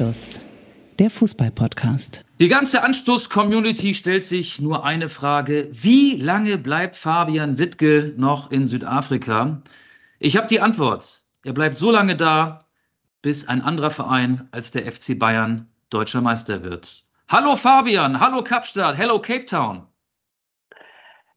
[0.00, 0.40] Anstoß,
[0.98, 2.24] der Fußball-Podcast.
[2.38, 5.68] Die ganze Anstoß-Community stellt sich nur eine Frage.
[5.72, 9.60] Wie lange bleibt Fabian Wittke noch in Südafrika?
[10.18, 11.24] Ich habe die Antwort.
[11.44, 12.60] Er bleibt so lange da,
[13.20, 17.04] bis ein anderer Verein als der FC Bayern deutscher Meister wird.
[17.28, 19.82] Hallo Fabian, hallo Kapstadt, hello Cape Town.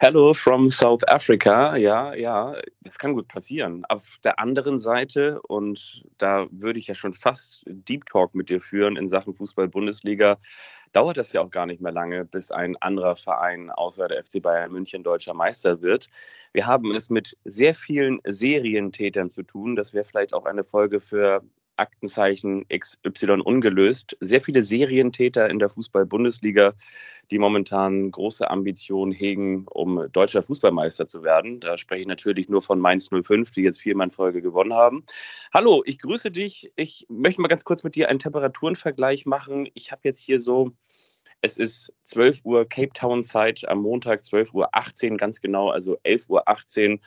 [0.03, 1.77] Hello from South Africa.
[1.77, 3.85] Ja, ja, das kann gut passieren.
[3.85, 8.59] Auf der anderen Seite, und da würde ich ja schon fast Deep Talk mit dir
[8.59, 10.39] führen in Sachen Fußball-Bundesliga,
[10.91, 14.41] dauert das ja auch gar nicht mehr lange, bis ein anderer Verein außer der FC
[14.41, 16.09] Bayern München deutscher Meister wird.
[16.51, 19.77] Wir haben es mit sehr vielen Serientätern zu tun.
[19.77, 21.45] Das wäre vielleicht auch eine Folge für
[21.75, 24.17] Aktenzeichen XY ungelöst.
[24.19, 26.73] Sehr viele Serientäter in der Fußball-Bundesliga,
[27.31, 31.59] die momentan große Ambitionen hegen, um deutscher Fußballmeister zu werden.
[31.59, 35.05] Da spreche ich natürlich nur von Mainz 05, die jetzt viermal in Folge gewonnen haben.
[35.53, 36.71] Hallo, ich grüße dich.
[36.75, 39.69] Ich möchte mal ganz kurz mit dir einen Temperaturenvergleich machen.
[39.73, 40.73] Ich habe jetzt hier so
[41.45, 46.91] es ist 12 Uhr Cape Town Zeit am Montag, 12.18 Uhr ganz genau, also 11.18
[46.91, 46.99] Uhr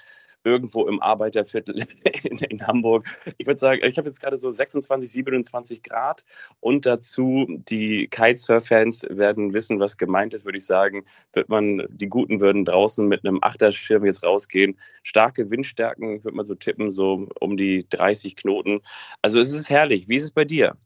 [0.47, 1.87] irgendwo im Arbeiterviertel
[2.23, 3.07] in, in Hamburg.
[3.37, 6.25] Ich würde sagen, ich habe jetzt gerade so 26, 27 Grad
[6.61, 11.05] und dazu die Kitesurf-Fans werden wissen, was gemeint ist, würde ich sagen.
[11.33, 14.79] Wird man, die Guten würden draußen mit einem Achterschirm jetzt rausgehen.
[15.03, 18.81] Starke Windstärken, würde man so tippen, so um die 30 Knoten.
[19.23, 20.09] Also es ist herrlich.
[20.09, 20.77] Wie ist es bei dir?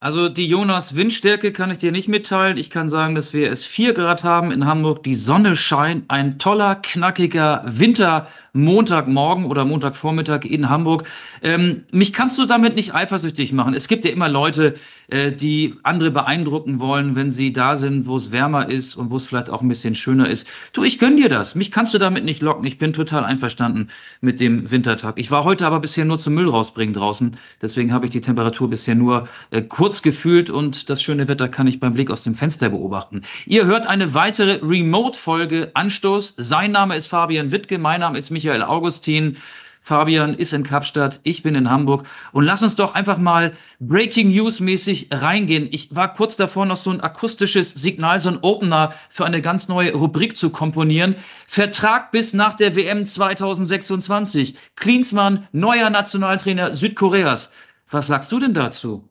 [0.00, 2.58] Also die Jonas Windstärke kann ich dir nicht mitteilen.
[2.58, 5.02] Ich kann sagen, dass wir es 4 Grad haben in Hamburg.
[5.02, 6.10] Die Sonne scheint.
[6.10, 11.04] Ein toller, knackiger Wintermontagmorgen oder Montagvormittag in Hamburg.
[11.40, 13.72] Ähm, mich kannst du damit nicht eifersüchtig machen.
[13.72, 14.74] Es gibt ja immer Leute,
[15.08, 19.16] äh, die andere beeindrucken wollen, wenn sie da sind, wo es wärmer ist und wo
[19.16, 20.48] es vielleicht auch ein bisschen schöner ist.
[20.74, 21.54] Du, ich gönn dir das.
[21.54, 22.66] Mich kannst du damit nicht locken.
[22.66, 23.88] Ich bin total einverstanden
[24.20, 25.18] mit dem Wintertag.
[25.18, 27.38] Ich war heute aber bisher nur zum Müll rausbringen draußen.
[27.62, 31.46] Deswegen habe ich die Temperatur bisher nur äh, kurz kurz gefühlt und das schöne Wetter
[31.46, 33.20] kann ich beim Blick aus dem Fenster beobachten.
[33.44, 36.36] Ihr hört eine weitere Remote-Folge Anstoß.
[36.38, 39.36] Sein Name ist Fabian Wittke, mein Name ist Michael Augustin.
[39.82, 42.04] Fabian ist in Kapstadt, ich bin in Hamburg.
[42.32, 45.68] Und lass uns doch einfach mal Breaking News mäßig reingehen.
[45.70, 49.68] Ich war kurz davor, noch so ein akustisches Signal, so ein Opener für eine ganz
[49.68, 51.14] neue Rubrik zu komponieren.
[51.46, 54.54] Vertrag bis nach der WM 2026.
[54.76, 57.50] Klinsmann, neuer Nationaltrainer Südkoreas.
[57.90, 59.10] Was sagst du denn dazu?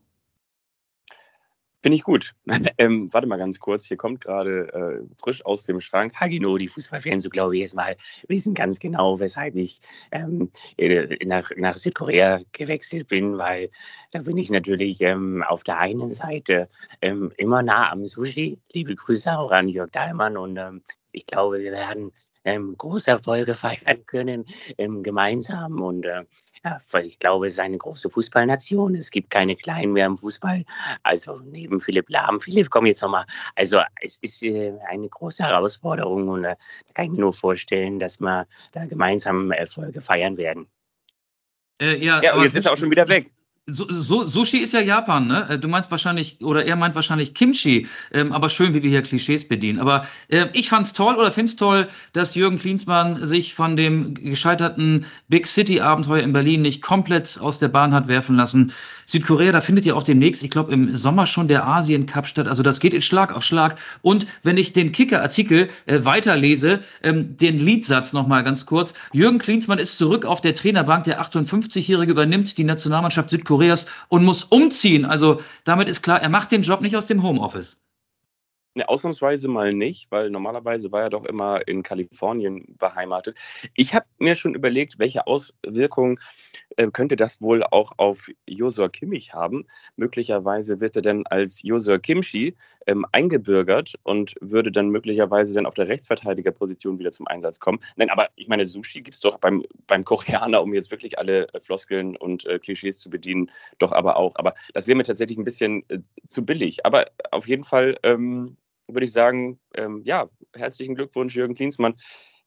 [1.83, 2.33] Finde ich gut.
[2.77, 6.69] ähm, warte mal ganz kurz, hier kommt gerade äh, frisch aus dem Schrank Hagino, die
[6.69, 7.97] Fußballfans, so glaube ich jetzt mal,
[8.29, 13.69] wissen ganz genau, weshalb ich ähm, äh, nach, nach Südkorea gewechselt bin, weil
[14.11, 16.69] da bin ich natürlich ähm, auf der einen Seite
[17.01, 18.59] ähm, immer nah am Sushi.
[18.71, 22.13] Liebe Grüße auch an Jörg Dahlmann und ähm, ich glaube, wir werden
[22.45, 24.45] ähm, große Erfolge feiern können
[24.77, 25.81] ähm, gemeinsam.
[25.81, 26.25] Und äh,
[26.63, 28.95] ja, ich glaube, es ist eine große Fußballnation.
[28.95, 30.65] Es gibt keine Kleinen mehr im Fußball.
[31.03, 32.39] Also neben Philipp Lahm.
[32.39, 33.25] Philipp, komm jetzt nochmal.
[33.55, 36.55] Also es ist äh, eine große Herausforderung und äh,
[36.87, 40.67] da kann ich mir nur vorstellen, dass wir da gemeinsam Erfolge feiern werden.
[41.81, 43.31] Äh, ja, ja jetzt ist er auch schon wieder weg.
[43.65, 45.47] So, so, Sushi ist ja Japan, ne?
[45.51, 49.01] Äh, du meinst wahrscheinlich, oder er meint wahrscheinlich Kimchi, ähm, aber schön, wie wir hier
[49.01, 49.79] Klischees bedienen.
[49.79, 55.05] Aber äh, ich fand's toll oder find's toll, dass Jürgen Klinsmann sich von dem gescheiterten
[55.29, 58.73] Big City-Abenteuer in Berlin nicht komplett aus der Bahn hat werfen lassen.
[59.05, 62.49] Südkorea, da findet ja auch demnächst, ich glaube im Sommer schon der Asien Cup statt.
[62.49, 63.79] Also das geht in Schlag auf Schlag.
[64.01, 68.93] Und wenn ich den Kicker-Artikel äh, weiterlese, ähm, den Liedsatz nochmal ganz kurz.
[69.13, 71.05] Jürgen Klinsmann ist zurück auf der Trainerbank.
[71.05, 75.05] Der 58-Jährige übernimmt die Nationalmannschaft Südkorea Südkoreas und muss umziehen.
[75.05, 77.81] Also damit ist klar, er macht den Job nicht aus dem Homeoffice.
[78.75, 83.37] Ne, ausnahmsweise mal nicht, weil normalerweise war er doch immer in Kalifornien beheimatet.
[83.75, 86.19] Ich habe mir schon überlegt, welche Auswirkungen
[86.91, 89.65] könnte das wohl auch auf Josua Kimmich haben.
[89.95, 92.55] Möglicherweise wird er dann als Josua Kimchi
[92.87, 97.79] ähm, eingebürgert und würde dann möglicherweise dann auf der Rechtsverteidigerposition wieder zum Einsatz kommen.
[97.95, 101.47] Nein, aber ich meine, Sushi gibt es doch beim, beim Koreaner, um jetzt wirklich alle
[101.53, 104.35] äh, Floskeln und äh, Klischees zu bedienen, doch aber auch.
[104.35, 106.85] Aber das wäre mir tatsächlich ein bisschen äh, zu billig.
[106.85, 108.57] Aber auf jeden Fall ähm,
[108.87, 111.95] würde ich sagen, ähm, ja, herzlichen Glückwunsch, Jürgen Klinsmann.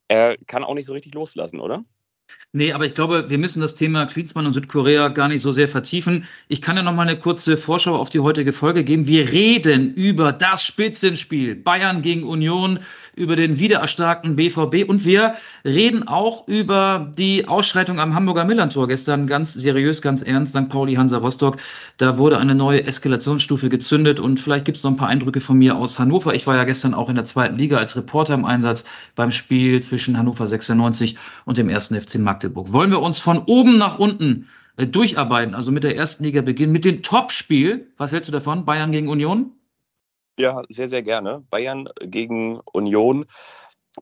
[0.09, 1.85] Er kann auch nicht so richtig loslassen, oder?
[2.53, 5.69] Nee, aber ich glaube, wir müssen das Thema Klinsmann und Südkorea gar nicht so sehr
[5.69, 6.25] vertiefen.
[6.49, 9.06] Ich kann ja noch mal eine kurze Vorschau auf die heutige Folge geben.
[9.06, 12.79] Wir reden über das Spitzenspiel Bayern gegen Union,
[13.17, 15.35] über den wiedererstarkten BVB und wir
[15.65, 20.69] reden auch über die Ausschreitung am Hamburger Millantor gestern ganz seriös, ganz ernst, St.
[20.69, 21.57] Pauli Hansa Rostock.
[21.97, 25.57] Da wurde eine neue Eskalationsstufe gezündet und vielleicht gibt es noch ein paar Eindrücke von
[25.57, 26.35] mir aus Hannover.
[26.35, 28.85] Ich war ja gestern auch in der zweiten Liga als Reporter im Einsatz
[29.15, 31.17] beim Spiel zwischen Hannover 96
[31.47, 32.73] und dem ersten FC Magdeburg.
[32.73, 34.47] Wollen wir uns von oben nach unten
[34.77, 37.89] äh, durcharbeiten, also mit der ersten Liga beginnen, mit dem Topspiel.
[37.97, 38.67] Was hältst du davon?
[38.67, 39.53] Bayern gegen Union?
[40.38, 41.44] Ja, sehr, sehr gerne.
[41.50, 43.27] Bayern gegen Union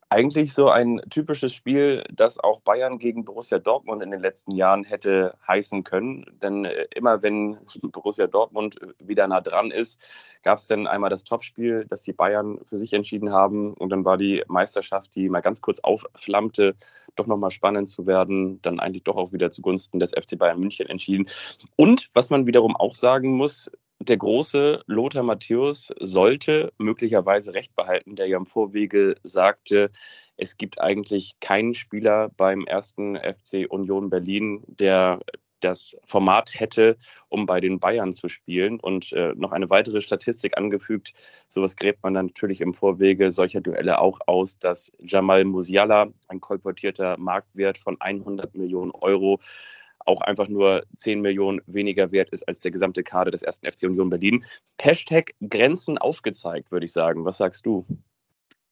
[0.08, 4.84] eigentlich so ein typisches Spiel, das auch Bayern gegen Borussia Dortmund in den letzten Jahren
[4.84, 6.26] hätte heißen können.
[6.42, 10.00] Denn äh, immer wenn Borussia Dortmund wieder nah dran ist,
[10.42, 13.74] gab es dann einmal das Topspiel, das die Bayern für sich entschieden haben.
[13.74, 16.74] Und dann war die Meisterschaft, die mal ganz kurz aufflammte,
[17.16, 20.88] doch nochmal spannend zu werden, dann eigentlich doch auch wieder zugunsten des FC Bayern München
[20.88, 21.26] entschieden.
[21.76, 23.70] Und was man wiederum auch sagen muss,
[24.08, 29.90] der große Lothar Matthäus sollte möglicherweise recht behalten, der ja im Vorwege sagte,
[30.36, 35.20] es gibt eigentlich keinen Spieler beim ersten FC Union Berlin, der
[35.60, 36.98] das Format hätte,
[37.28, 38.78] um bei den Bayern zu spielen.
[38.78, 41.14] Und äh, noch eine weitere Statistik angefügt.
[41.48, 46.40] Sowas gräbt man dann natürlich im Vorwege solcher Duelle auch aus, dass Jamal Musiala, ein
[46.40, 49.40] kolportierter Marktwert von 100 Millionen Euro,
[50.04, 53.84] auch einfach nur 10 Millionen weniger wert ist als der gesamte Kader des ersten FC
[53.84, 54.44] Union Berlin.
[54.80, 57.24] Hashtag Grenzen aufgezeigt, würde ich sagen.
[57.24, 57.86] Was sagst du?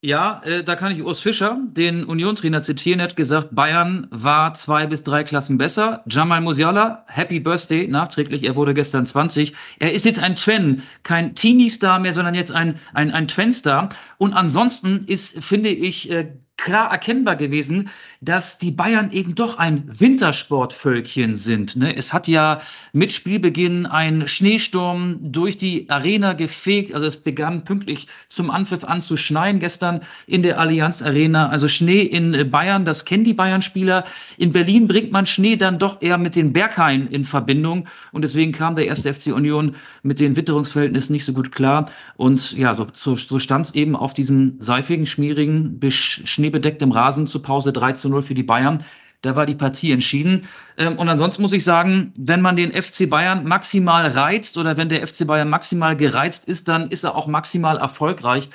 [0.04, 2.98] Ja, äh, da kann ich Urs Fischer, den Union-Trainer, zitieren.
[2.98, 6.02] Er hat gesagt, Bayern war zwei bis drei Klassen besser.
[6.08, 9.54] Jamal Musiala, Happy Birthday, nachträglich, er wurde gestern 20.
[9.78, 13.90] Er ist jetzt ein Twen, kein Teenie-Star mehr, sondern jetzt ein, ein, ein Twen-Star.
[14.18, 16.32] Und ansonsten ist, finde ich, äh,
[16.62, 21.74] klar erkennbar gewesen, dass die Bayern eben doch ein Wintersportvölkchen sind.
[21.74, 21.96] Ne?
[21.96, 22.60] Es hat ja
[22.92, 26.94] mit Spielbeginn ein Schneesturm durch die Arena gefegt.
[26.94, 31.48] Also es begann pünktlich zum Anpfiff an zu schneien gestern in der Allianz Arena.
[31.48, 34.04] Also Schnee in Bayern, das kennen die Bayern-Spieler.
[34.38, 37.88] In Berlin bringt man Schnee dann doch eher mit den Berghain in Verbindung.
[38.12, 39.74] Und deswegen kam der erste FC Union
[40.04, 41.90] mit den Witterungsverhältnissen nicht so gut klar.
[42.16, 47.42] Und ja, so, so, stand es eben auf diesem seifigen, schmierigen, Schnee schneebedecktem Rasen zur
[47.42, 48.84] Pause 3 zu 0 für die Bayern.
[49.22, 50.48] Da war die Partie entschieden.
[50.76, 54.88] Ähm, und ansonsten muss ich sagen, wenn man den FC Bayern maximal reizt oder wenn
[54.88, 58.48] der FC Bayern maximal gereizt ist, dann ist er auch maximal erfolgreich.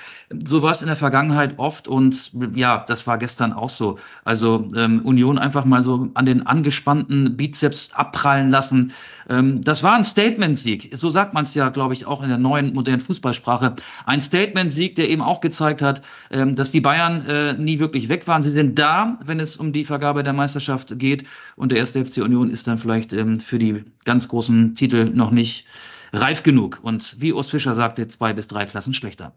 [0.46, 3.98] So war es in der Vergangenheit oft und ja, das war gestern auch so.
[4.26, 8.92] Also ähm, Union einfach mal so an den angespannten Bizeps abprallen lassen.
[9.30, 10.90] Ähm, das war ein Statement-Sieg.
[10.94, 13.76] So sagt man es ja, glaube ich, auch in der neuen modernen Fußballsprache.
[14.06, 18.28] Ein Statement-Sieg, der eben auch gezeigt hat, ähm, dass die Bayern äh, nie wirklich weg
[18.28, 18.42] waren.
[18.42, 20.57] Sie sind da, wenn es um die Vergabe der Meisterschaft
[20.98, 21.26] geht
[21.56, 25.32] und der erste FC Union ist dann vielleicht ähm, für die ganz großen Titel noch
[25.32, 25.66] nicht
[26.14, 26.80] reif genug.
[26.82, 29.34] Und wie Urs Fischer sagte, zwei bis drei Klassen schlechter.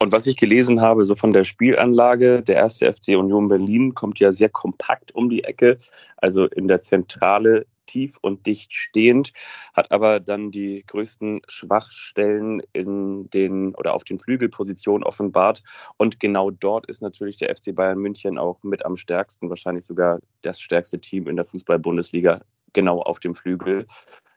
[0.00, 4.20] Und was ich gelesen habe, so von der Spielanlage, der erste FC Union Berlin kommt
[4.20, 5.78] ja sehr kompakt um die Ecke,
[6.16, 9.32] also in der Zentrale tief und dicht stehend,
[9.74, 15.62] hat aber dann die größten Schwachstellen in den oder auf den Flügelpositionen offenbart.
[15.96, 20.20] Und genau dort ist natürlich der FC Bayern München auch mit am stärksten, wahrscheinlich sogar
[20.42, 22.42] das stärkste Team in der Fußball-Bundesliga,
[22.72, 23.86] genau auf dem Flügel.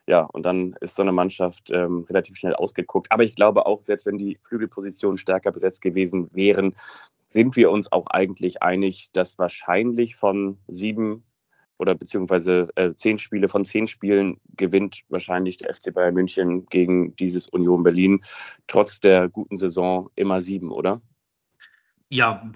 [0.07, 3.11] Ja, und dann ist so eine Mannschaft ähm, relativ schnell ausgeguckt.
[3.11, 6.75] Aber ich glaube auch, selbst wenn die Flügelpositionen stärker besetzt gewesen wären,
[7.29, 11.23] sind wir uns auch eigentlich einig, dass wahrscheinlich von sieben
[11.81, 17.15] oder beziehungsweise äh, zehn Spiele von zehn Spielen gewinnt wahrscheinlich der FC Bayern München gegen
[17.15, 18.23] dieses Union Berlin,
[18.67, 21.01] trotz der guten Saison immer sieben, oder?
[22.07, 22.51] Ja,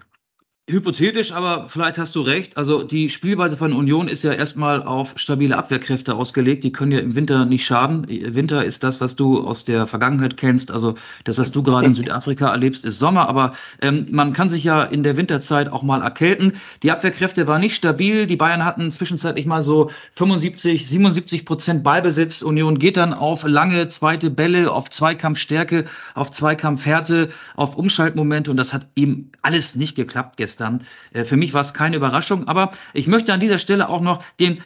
[0.68, 2.58] Hypothetisch, aber vielleicht hast du recht.
[2.58, 6.64] Also die Spielweise von Union ist ja erstmal auf stabile Abwehrkräfte ausgelegt.
[6.64, 8.08] Die können ja im Winter nicht schaden.
[8.10, 10.72] Winter ist das, was du aus der Vergangenheit kennst.
[10.72, 13.30] Also das, was du gerade in Südafrika erlebst, ist Sommer.
[13.30, 16.54] Aber ähm, man kann sich ja in der Winterzeit auch mal erkälten.
[16.82, 18.26] Die Abwehrkräfte waren nicht stabil.
[18.26, 22.42] Die Bayern hatten zwischenzeitlich mal so 75, 77 Prozent Ballbesitz.
[22.42, 25.86] Union geht dann auf lange zweite Bälle, auf Zweikampfstärke,
[26.16, 28.50] auf Zweikampfhärte, auf Umschaltmomente.
[28.50, 30.80] Und das hat eben alles nicht geklappt gestern gestern.
[31.14, 34.24] Äh, für mich war es keine Überraschung, aber ich möchte an dieser Stelle auch noch
[34.40, 34.64] den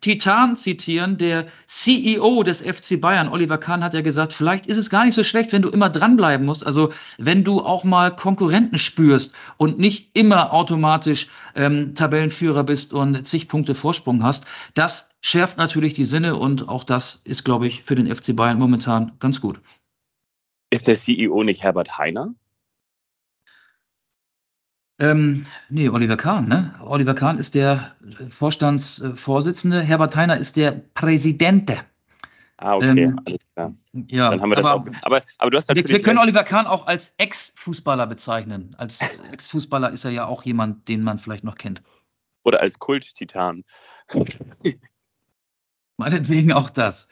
[0.00, 4.90] Titan zitieren, der CEO des FC Bayern, Oliver Kahn, hat ja gesagt, vielleicht ist es
[4.90, 8.78] gar nicht so schlecht, wenn du immer dranbleiben musst, also wenn du auch mal Konkurrenten
[8.78, 14.46] spürst und nicht immer automatisch ähm, Tabellenführer bist und zig Punkte Vorsprung hast.
[14.74, 18.58] Das schärft natürlich die Sinne und auch das ist, glaube ich, für den FC Bayern
[18.58, 19.60] momentan ganz gut.
[20.70, 22.34] Ist der CEO nicht Herbert Heiner?
[24.98, 26.74] Ähm, nee, Oliver Kahn, ne?
[26.80, 27.94] Oliver Kahn ist der
[28.28, 31.78] Vorstandsvorsitzende, Herbert Heiner ist der Präsidente.
[32.56, 33.74] Ah, okay, ähm, alles klar.
[33.92, 34.94] Ja, Dann haben wir das aber, auch.
[35.02, 38.76] Aber, aber du hast wir, wir können Oliver Kahn auch als Ex-Fußballer bezeichnen.
[38.78, 39.00] Als
[39.32, 41.82] Ex-Fußballer ist er ja auch jemand, den man vielleicht noch kennt.
[42.44, 43.64] Oder als Kult-Titan.
[45.96, 47.08] Meinetwegen auch das.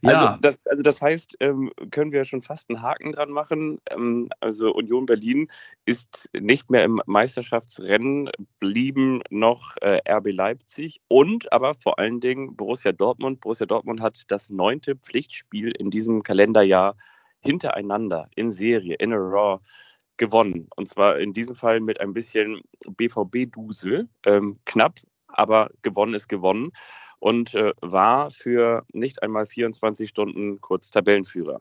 [0.00, 0.10] Ja.
[0.10, 3.78] Also, das, also das heißt, ähm, können wir schon fast einen Haken dran machen.
[3.90, 5.48] Ähm, also Union Berlin
[5.84, 12.56] ist nicht mehr im Meisterschaftsrennen, blieben noch äh, RB Leipzig und aber vor allen Dingen
[12.56, 13.42] Borussia Dortmund.
[13.42, 16.96] Borussia Dortmund hat das neunte Pflichtspiel in diesem Kalenderjahr
[17.40, 19.60] hintereinander in Serie, in a Raw
[20.16, 20.68] gewonnen.
[20.76, 24.08] Und zwar in diesem Fall mit ein bisschen BVB-Dusel.
[24.24, 26.72] Ähm, knapp, aber gewonnen ist gewonnen
[27.22, 31.60] und äh, war für nicht einmal 24 Stunden kurz Tabellenführer.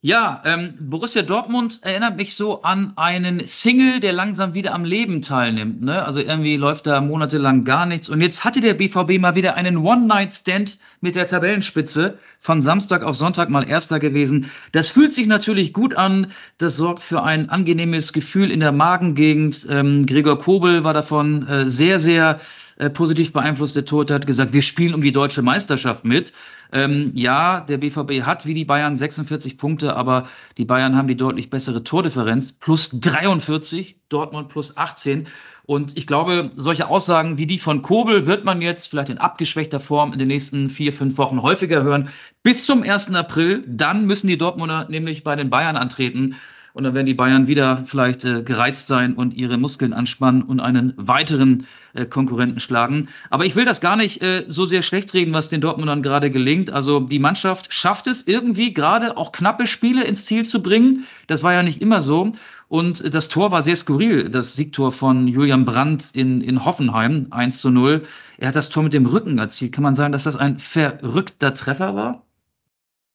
[0.00, 5.22] Ja, ähm, Borussia Dortmund erinnert mich so an einen Single, der langsam wieder am Leben
[5.22, 5.82] teilnimmt.
[5.82, 6.04] Ne?
[6.04, 8.08] Also irgendwie läuft da monatelang gar nichts.
[8.08, 12.18] Und jetzt hatte der BVB mal wieder einen One-Night-Stand mit der Tabellenspitze.
[12.38, 14.48] Von Samstag auf Sonntag mal Erster gewesen.
[14.70, 16.28] Das fühlt sich natürlich gut an.
[16.58, 19.66] Das sorgt für ein angenehmes Gefühl in der Magengegend.
[19.68, 22.38] Ähm, Gregor Kobel war davon äh, sehr, sehr
[22.76, 23.76] äh, positiv beeinflusst.
[23.76, 26.32] Der Torhüter hat gesagt, wir spielen um die deutsche Meisterschaft mit.
[26.72, 30.28] Ähm, ja, der BVB hat wie die Bayern 46 Punkte, aber
[30.58, 32.52] die Bayern haben die deutlich bessere Tordifferenz.
[32.52, 35.26] Plus 43, Dortmund plus 18.
[35.64, 39.80] Und ich glaube, solche Aussagen wie die von Kobel wird man jetzt vielleicht in abgeschwächter
[39.80, 42.08] Form in den nächsten vier, fünf Wochen häufiger hören.
[42.42, 43.14] Bis zum 1.
[43.14, 43.64] April.
[43.66, 46.36] Dann müssen die Dortmunder nämlich bei den Bayern antreten.
[46.76, 50.60] Und dann werden die Bayern wieder vielleicht äh, gereizt sein und ihre Muskeln anspannen und
[50.60, 53.08] einen weiteren äh, Konkurrenten schlagen.
[53.30, 56.30] Aber ich will das gar nicht äh, so sehr schlecht reden, was den Dortmundern gerade
[56.30, 56.68] gelingt.
[56.68, 61.06] Also die Mannschaft schafft es irgendwie gerade auch knappe Spiele ins Ziel zu bringen.
[61.28, 62.32] Das war ja nicht immer so.
[62.68, 67.58] Und das Tor war sehr skurril, das Siegtor von Julian Brandt in, in Hoffenheim, 1
[67.58, 68.02] zu 0.
[68.36, 69.72] Er hat das Tor mit dem Rücken erzielt.
[69.72, 72.26] Kann man sagen, dass das ein verrückter Treffer war?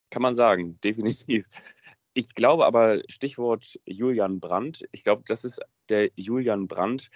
[0.09, 1.45] Kann man sagen, definitiv.
[2.13, 7.09] Ich glaube aber, Stichwort Julian Brandt, ich glaube, das ist der Julian Brandt.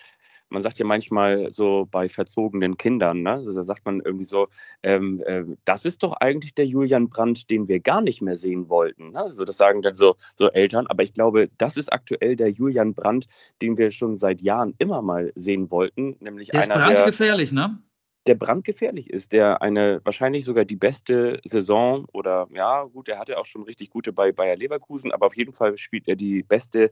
[0.49, 3.31] Man sagt ja manchmal so bei verzogenen Kindern, ne?
[3.31, 4.47] Also da sagt man irgendwie so,
[4.83, 8.69] ähm, äh, das ist doch eigentlich der Julian Brandt, den wir gar nicht mehr sehen
[8.69, 9.11] wollten.
[9.11, 9.19] Ne?
[9.21, 12.93] Also das sagen dann so, so Eltern, aber ich glaube, das ist aktuell der Julian
[12.93, 13.25] Brandt,
[13.61, 17.79] den wir schon seit Jahren immer mal sehen wollten, nämlich der einer, ist brandgefährlich, ne?
[18.27, 23.37] Der brandgefährlich ist, der eine wahrscheinlich sogar die beste Saison oder ja, gut, er hatte
[23.37, 26.89] auch schon richtig gute bei Bayer Leverkusen, aber auf jeden Fall spielt er die beste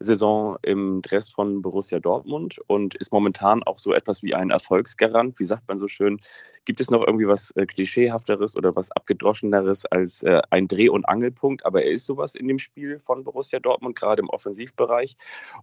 [0.00, 5.38] Saison im Dress von Borussia Dortmund und ist momentan auch so etwas wie ein Erfolgsgarant.
[5.38, 6.20] Wie sagt man so schön?
[6.64, 11.04] Gibt es noch irgendwie was äh, Klischeehafteres oder was Abgedroscheneres als äh, ein Dreh- und
[11.08, 11.64] Angelpunkt?
[11.64, 15.16] Aber er ist sowas in dem Spiel von Borussia Dortmund, gerade im Offensivbereich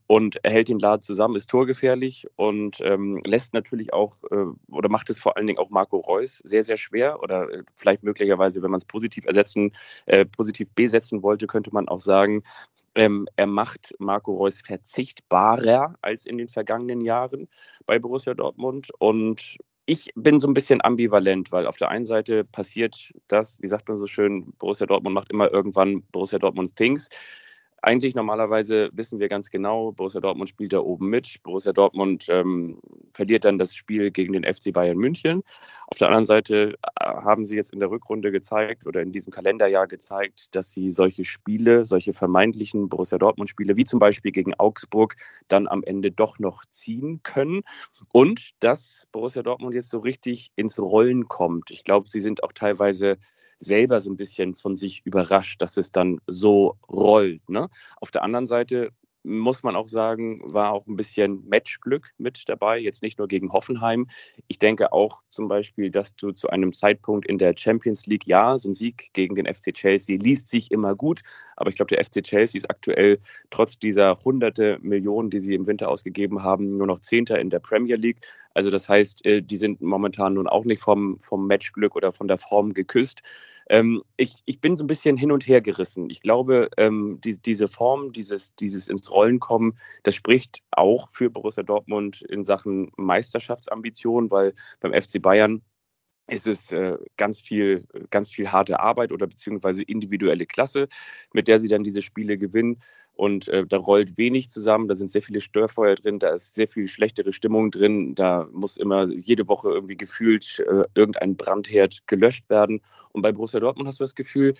[0.07, 4.89] und er hält den Laden zusammen, ist torgefährlich und ähm, lässt natürlich auch äh, oder
[4.89, 8.61] macht es vor allen Dingen auch Marco Reus sehr, sehr schwer oder äh, vielleicht möglicherweise,
[8.61, 9.73] wenn man es positiv ersetzen,
[10.05, 12.43] äh, positiv besetzen wollte, könnte man auch sagen,
[12.95, 17.47] ähm, er macht Marco Reus verzichtbarer als in den vergangenen Jahren
[17.85, 18.89] bei Borussia Dortmund.
[18.99, 23.67] Und ich bin so ein bisschen ambivalent, weil auf der einen Seite passiert das, wie
[23.67, 27.09] sagt man so schön, Borussia Dortmund macht immer irgendwann Borussia Dortmund Things
[27.81, 31.41] eigentlich normalerweise wissen wir ganz genau, Borussia Dortmund spielt da oben mit.
[31.41, 32.79] Borussia Dortmund ähm,
[33.13, 35.43] verliert dann das Spiel gegen den FC Bayern München.
[35.87, 39.33] Auf der anderen Seite äh, haben sie jetzt in der Rückrunde gezeigt oder in diesem
[39.33, 45.15] Kalenderjahr gezeigt, dass sie solche Spiele, solche vermeintlichen Borussia Dortmund-Spiele, wie zum Beispiel gegen Augsburg,
[45.47, 47.63] dann am Ende doch noch ziehen können.
[48.11, 51.71] Und dass Borussia Dortmund jetzt so richtig ins Rollen kommt.
[51.71, 53.17] Ich glaube, sie sind auch teilweise
[53.61, 57.47] selber so ein bisschen von sich überrascht, dass es dann so rollt.
[57.49, 57.69] Ne?
[57.97, 58.89] Auf der anderen Seite
[59.23, 63.51] muss man auch sagen, war auch ein bisschen Matchglück mit dabei, jetzt nicht nur gegen
[63.51, 64.07] Hoffenheim.
[64.47, 68.57] Ich denke auch zum Beispiel, dass du zu einem Zeitpunkt in der Champions League, ja,
[68.57, 71.21] so ein Sieg gegen den FC Chelsea liest sich immer gut,
[71.55, 75.67] aber ich glaube, der FC Chelsea ist aktuell trotz dieser hunderte Millionen, die sie im
[75.67, 78.25] Winter ausgegeben haben, nur noch Zehnter in der Premier League.
[78.53, 82.27] Also das heißt, äh, die sind momentan nun auch nicht vom, vom Matchglück oder von
[82.27, 83.21] der Form geküsst.
[83.71, 86.09] Ähm, ich, ich bin so ein bisschen hin und her gerissen.
[86.09, 91.29] Ich glaube, ähm, die, diese Form, dieses, dieses ins Rollen kommen, das spricht auch für
[91.29, 95.61] Borussia Dortmund in Sachen Meisterschaftsambition, weil beim FC Bayern
[96.31, 100.87] ist es äh, ganz viel, ganz viel harte Arbeit oder beziehungsweise individuelle Klasse,
[101.33, 102.79] mit der sie dann diese Spiele gewinnen.
[103.15, 106.69] Und äh, da rollt wenig zusammen, da sind sehr viele Störfeuer drin, da ist sehr
[106.69, 112.49] viel schlechtere Stimmung drin, da muss immer jede Woche irgendwie gefühlt äh, irgendein Brandherd gelöscht
[112.49, 112.81] werden.
[113.11, 114.53] Und bei Borussia Dortmund hast du das Gefühl,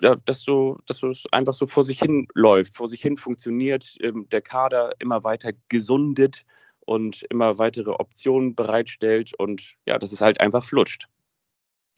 [0.00, 3.96] ja, dass so, dass es einfach so vor sich hin läuft, vor sich hin funktioniert,
[4.00, 6.44] ähm, der Kader immer weiter gesundet
[6.88, 11.06] und immer weitere Optionen bereitstellt und ja, dass es halt einfach flutscht.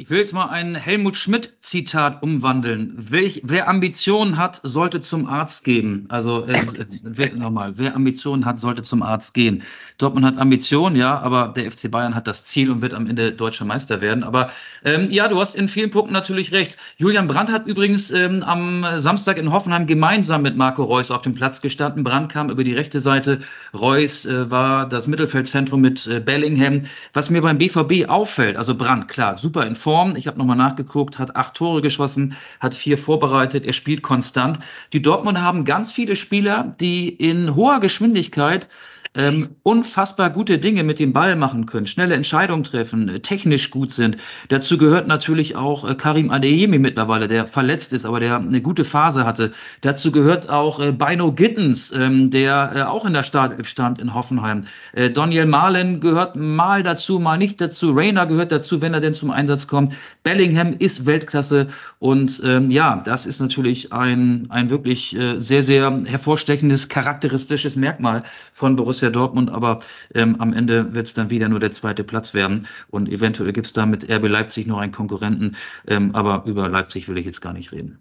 [0.00, 2.95] Ich will jetzt mal ein Helmut Schmidt-Zitat umwandeln.
[2.97, 6.07] Welch, wer Ambitionen hat, sollte zum Arzt gehen.
[6.09, 6.59] Also äh,
[7.02, 9.62] wer, nochmal, wer Ambitionen hat, sollte zum Arzt gehen.
[9.99, 13.33] Dortmund hat Ambitionen, ja, aber der FC Bayern hat das Ziel und wird am Ende
[13.33, 14.25] deutscher Meister werden.
[14.25, 14.50] Aber
[14.87, 16.78] ähm, ja, du hast in vielen Punkten natürlich recht.
[16.97, 21.35] Julian Brandt hat übrigens ähm, am Samstag in Hoffenheim gemeinsam mit Marco Reus auf dem
[21.35, 22.04] Platz gestanden.
[22.04, 23.40] Brandt kam über die rechte Seite.
[23.75, 26.85] Reus äh, war das Mittelfeldzentrum mit äh, Bellingham.
[27.12, 30.14] Was mir beim BVB auffällt, also Brandt, klar, super in Form Form.
[30.14, 34.61] Ich habe nochmal nachgeguckt, hat acht Tore geschossen, hat vier vorbereitet, er spielt konstant.
[34.92, 38.68] Die Dortmund haben ganz viele Spieler, die in hoher Geschwindigkeit
[39.14, 43.90] ähm, unfassbar gute Dinge mit dem Ball machen können, schnelle Entscheidungen treffen, äh, technisch gut
[43.90, 44.19] sind.
[44.49, 48.85] Dazu gehört natürlich auch äh, Karim Adeyemi mittlerweile, der verletzt ist, aber der eine gute
[48.85, 49.50] Phase hatte.
[49.81, 54.14] Dazu gehört auch äh, Bino Gittens, ähm, der äh, auch in der Startelf stand in
[54.14, 54.64] Hoffenheim.
[54.93, 57.93] Äh, Daniel Marlen gehört mal dazu, mal nicht dazu.
[57.93, 59.97] Rainer gehört dazu, wenn er denn zum Einsatz kommt.
[60.23, 61.67] Bellingham ist Weltklasse
[61.99, 68.23] und ähm, ja, das ist natürlich ein, ein wirklich äh, sehr, sehr hervorstechendes, charakteristisches Merkmal
[68.52, 69.80] von Borussia Borussia Dortmund, aber
[70.14, 73.66] ähm, am Ende wird es dann wieder nur der zweite Platz werden und eventuell gibt
[73.66, 77.40] es da mit RB Leipzig noch einen Konkurrenten, ähm, aber über Leipzig will ich jetzt
[77.40, 77.99] gar nicht reden.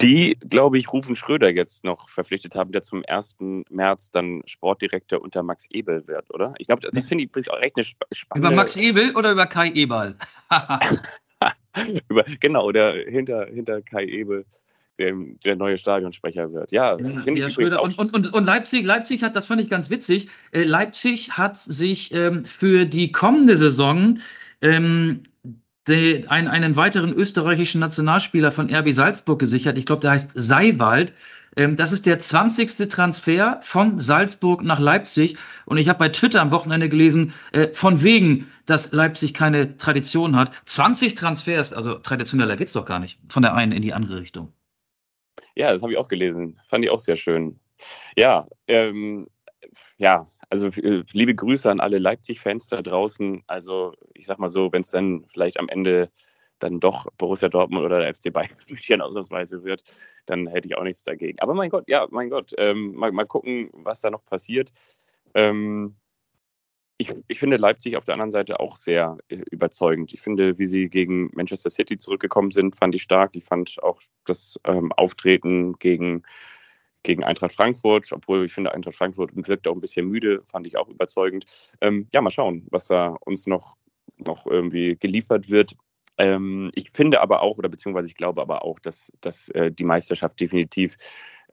[0.00, 3.38] Die, glaube ich, Rufen Schröder jetzt noch verpflichtet haben, der zum 1.
[3.68, 6.54] März dann Sportdirektor unter Max Ebel wird, oder?
[6.58, 8.48] Ich glaube, das finde ich auch recht eine spannende.
[8.48, 10.14] Über Max Ebel oder über Kai Eberl?
[12.08, 14.44] über, genau, der hinter, hinter Kai Ebel
[14.98, 16.72] der, neue Stadionsprecher wird.
[16.72, 17.82] Ja, ja finde ich Schröder.
[17.82, 22.12] Und, und, und, Leipzig, Leipzig hat, das fand ich ganz witzig, äh, Leipzig hat sich
[22.12, 24.18] ähm, für die kommende Saison
[24.60, 25.22] ähm,
[25.86, 29.78] de, ein, einen weiteren österreichischen Nationalspieler von RB Salzburg gesichert.
[29.78, 31.12] Ich glaube, der heißt Seiwald.
[31.56, 32.88] Ähm, das ist der 20.
[32.88, 35.36] Transfer von Salzburg nach Leipzig.
[35.64, 40.36] Und ich habe bei Twitter am Wochenende gelesen, äh, von wegen, dass Leipzig keine Tradition
[40.36, 40.60] hat.
[40.66, 44.52] 20 Transfers, also traditioneller geht's doch gar nicht, von der einen in die andere Richtung.
[45.54, 46.60] Ja, das habe ich auch gelesen.
[46.68, 47.60] Fand ich auch sehr schön.
[48.16, 49.28] Ja, ähm,
[49.98, 53.42] ja, also äh, liebe Grüße an alle Leipzig-Fans da draußen.
[53.46, 56.10] Also ich sag mal so, wenn es dann vielleicht am Ende
[56.58, 58.50] dann doch Borussia Dortmund oder der FC Bayern
[59.02, 59.84] ausnahmsweise wird,
[60.26, 61.38] dann hätte ich auch nichts dagegen.
[61.40, 64.72] Aber mein Gott, ja, mein Gott, ähm, mal, mal gucken, was da noch passiert.
[65.34, 65.96] Ähm,
[66.98, 70.12] ich, ich, finde Leipzig auf der anderen Seite auch sehr äh, überzeugend.
[70.12, 73.36] Ich finde, wie sie gegen Manchester City zurückgekommen sind, fand ich stark.
[73.36, 76.24] Ich fand auch das ähm, Auftreten gegen,
[77.04, 80.76] gegen Eintracht Frankfurt, obwohl ich finde, Eintracht Frankfurt wirkt auch ein bisschen müde, fand ich
[80.76, 81.44] auch überzeugend.
[81.80, 83.76] Ähm, ja, mal schauen, was da uns noch,
[84.16, 85.76] noch irgendwie geliefert wird.
[86.18, 89.84] Ähm, ich finde aber auch, oder beziehungsweise ich glaube aber auch, dass, dass äh, die
[89.84, 90.96] Meisterschaft definitiv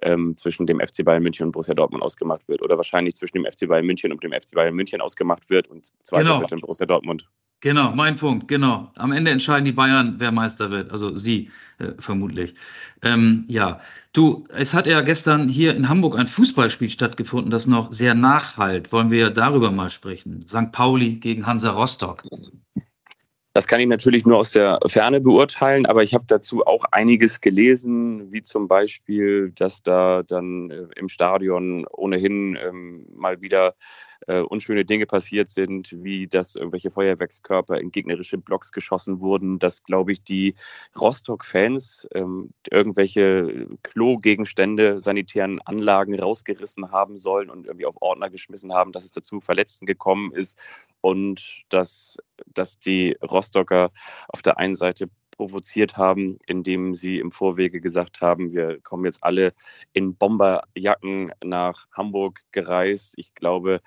[0.01, 2.61] ähm, zwischen dem FC Bayern München und Borussia Dortmund ausgemacht wird.
[2.61, 5.91] Oder wahrscheinlich zwischen dem FC Bayern München und dem FC Bayern München ausgemacht wird und
[6.03, 6.39] zweiter genau.
[6.41, 7.27] wird dann Borussia Dortmund.
[7.61, 8.91] Genau, mein Punkt, genau.
[8.95, 10.91] Am Ende entscheiden die Bayern, wer Meister wird.
[10.91, 12.53] Also sie äh, vermutlich.
[13.01, 13.79] Ähm, ja,
[14.13, 18.91] du, es hat ja gestern hier in Hamburg ein Fußballspiel stattgefunden, das noch sehr nachhalt.
[18.91, 20.45] Wollen wir darüber mal sprechen?
[20.45, 20.71] St.
[20.71, 22.23] Pauli gegen Hansa Rostock.
[23.55, 27.39] Das kann ich natürlich nur aus der Ferne beurteilen, aber ich habe dazu auch einiges
[27.39, 33.73] gelesen, wie zum Beispiel, dass da dann äh, im Stadion ohnehin ähm, mal wieder
[34.27, 39.83] äh, unschöne Dinge passiert sind, wie dass irgendwelche Feuerwerkskörper in gegnerische Blocks geschossen wurden, dass,
[39.83, 40.55] glaube ich, die
[40.99, 48.91] Rostock-Fans ähm, irgendwelche Klogegenstände, sanitären Anlagen rausgerissen haben sollen und irgendwie auf Ordner geschmissen haben,
[48.91, 50.57] dass es dazu Verletzten gekommen ist
[51.01, 53.91] und dass, dass die Rostocker
[54.27, 59.23] auf der einen Seite provoziert haben, indem sie im Vorwege gesagt haben, wir kommen jetzt
[59.23, 59.53] alle
[59.93, 63.15] in Bomberjacken nach Hamburg gereist.
[63.17, 63.81] Ich glaube,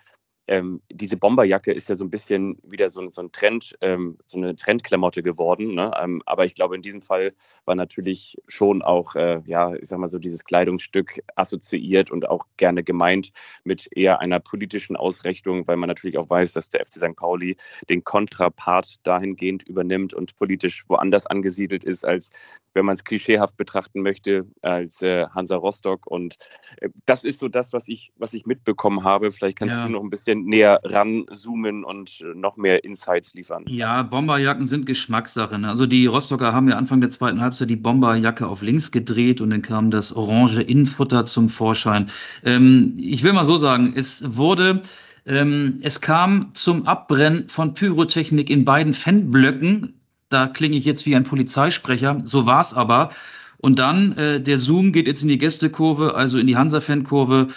[0.49, 4.39] ähm, diese Bomberjacke ist ja so ein bisschen wieder so, so ein Trend, ähm, so
[4.39, 5.75] eine Trendklamotte geworden.
[5.75, 5.93] Ne?
[6.01, 7.35] Ähm, aber ich glaube, in diesem Fall
[7.67, 12.47] war natürlich schon auch, äh, ja, ich sag mal so, dieses Kleidungsstück assoziiert und auch
[12.57, 13.31] gerne gemeint
[13.63, 17.17] mit eher einer politischen Ausrichtung, weil man natürlich auch weiß, dass der FC St.
[17.17, 17.57] Pauli
[17.91, 22.31] den Kontrapart dahingehend übernimmt und politisch woanders angesiedelt ist, als
[22.73, 26.07] wenn man es klischeehaft betrachten möchte, als äh, Hansa Rostock.
[26.07, 26.37] Und
[26.81, 29.31] äh, das ist so das, was ich, was ich mitbekommen habe.
[29.31, 29.87] Vielleicht kannst ja.
[29.87, 33.65] du noch ein bisschen näher ranzoomen und noch mehr Insights liefern.
[33.69, 35.59] Ja, Bomberjacken sind Geschmackssache.
[35.59, 35.69] Ne?
[35.69, 39.51] Also die Rostocker haben ja Anfang der zweiten Halbzeit die Bomberjacke auf links gedreht und
[39.51, 42.11] dann kam das orange Innenfutter zum Vorschein.
[42.45, 44.83] Ähm, ich will mal so sagen, es wurde
[45.29, 50.01] ähm, es kam zum Abbrennen von Pyrotechnik in beiden Fanblöcken.
[50.31, 52.19] Da klinge ich jetzt wie ein Polizeisprecher.
[52.25, 53.11] So war es aber.
[53.59, 57.49] Und dann, äh, der Zoom geht jetzt in die Gästekurve, also in die Hansa-Fankurve.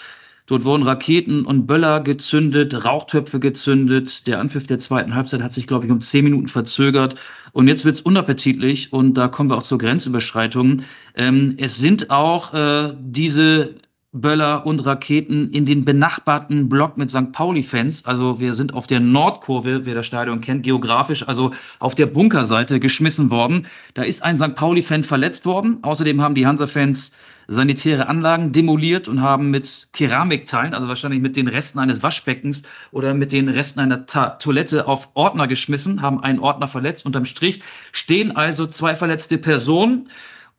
[0.52, 4.28] Dort wurden Raketen und Böller gezündet, Rauchtöpfe gezündet.
[4.28, 7.16] Der Anpfiff der zweiten Halbzeit hat sich, glaube ich, um zehn Minuten verzögert.
[7.54, 10.84] Und jetzt wird es unappetitlich und da kommen wir auch zur Grenzüberschreitung.
[11.16, 13.76] Ähm, es sind auch äh, diese
[14.12, 17.32] Böller und Raketen in den benachbarten Block mit St.
[17.32, 18.04] Pauli-Fans.
[18.04, 22.82] Also wir sind auf der Nordkurve, wer das Stadion kennt, geografisch, also auf der Bunkerseite
[22.82, 23.68] geschmissen worden.
[23.94, 24.56] Da ist ein St.
[24.56, 25.78] Pauli-Fan verletzt worden.
[25.84, 27.14] Außerdem haben die Hansa-Fans
[27.48, 33.14] sanitäre Anlagen demoliert und haben mit Keramikteilen, also wahrscheinlich mit den Resten eines Waschbeckens oder
[33.14, 37.06] mit den Resten einer Ta Toilette auf Ordner geschmissen, haben einen Ordner verletzt.
[37.06, 40.10] Unterm Strich stehen also zwei verletzte Personen.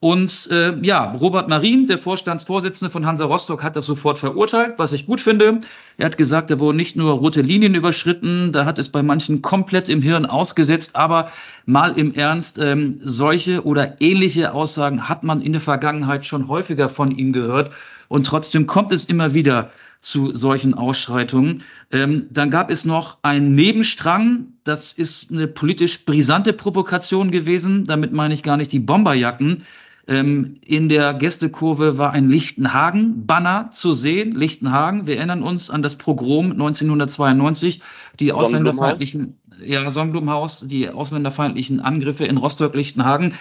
[0.03, 4.91] Und äh, ja, Robert Marin, der Vorstandsvorsitzende von Hansa Rostock, hat das sofort verurteilt, was
[4.91, 5.61] ich gut finde.
[5.97, 9.41] Er hat gesagt, da wurden nicht nur rote Linien überschritten, da hat es bei manchen
[9.41, 11.31] komplett im Hirn ausgesetzt, aber
[11.65, 16.89] mal im Ernst, ähm, solche oder ähnliche Aussagen hat man in der Vergangenheit schon häufiger
[16.89, 17.71] von ihm gehört.
[18.09, 21.63] Und trotzdem kommt es immer wieder zu solchen Ausschreitungen.
[21.93, 24.47] Ähm, dann gab es noch einen Nebenstrang.
[24.65, 27.85] Das ist eine politisch brisante Provokation gewesen.
[27.85, 29.63] Damit meine ich gar nicht die Bomberjacken,
[30.07, 34.31] ähm, in der Gästekurve war ein Lichtenhagen-Banner zu sehen.
[34.31, 37.81] Lichtenhagen, wir erinnern uns an das Pogrom 1992,
[38.19, 43.33] die ausländerfeindlichen, ja, Sonnenblumenhaus, die ausländerfeindlichen Angriffe in Rostock-Lichtenhagen.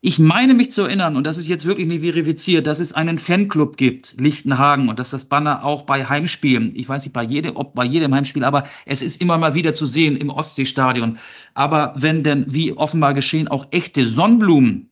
[0.00, 3.18] Ich meine mich zu erinnern, und das ist jetzt wirklich nicht verifiziert, dass es einen
[3.18, 7.56] Fanclub gibt, Lichtenhagen, und dass das Banner auch bei Heimspielen, ich weiß nicht bei jedem,
[7.56, 11.18] ob bei jedem Heimspiel, aber es ist immer mal wieder zu sehen im Ostseestadion.
[11.52, 14.88] Aber wenn denn, wie offenbar geschehen, auch echte Sonnenblumen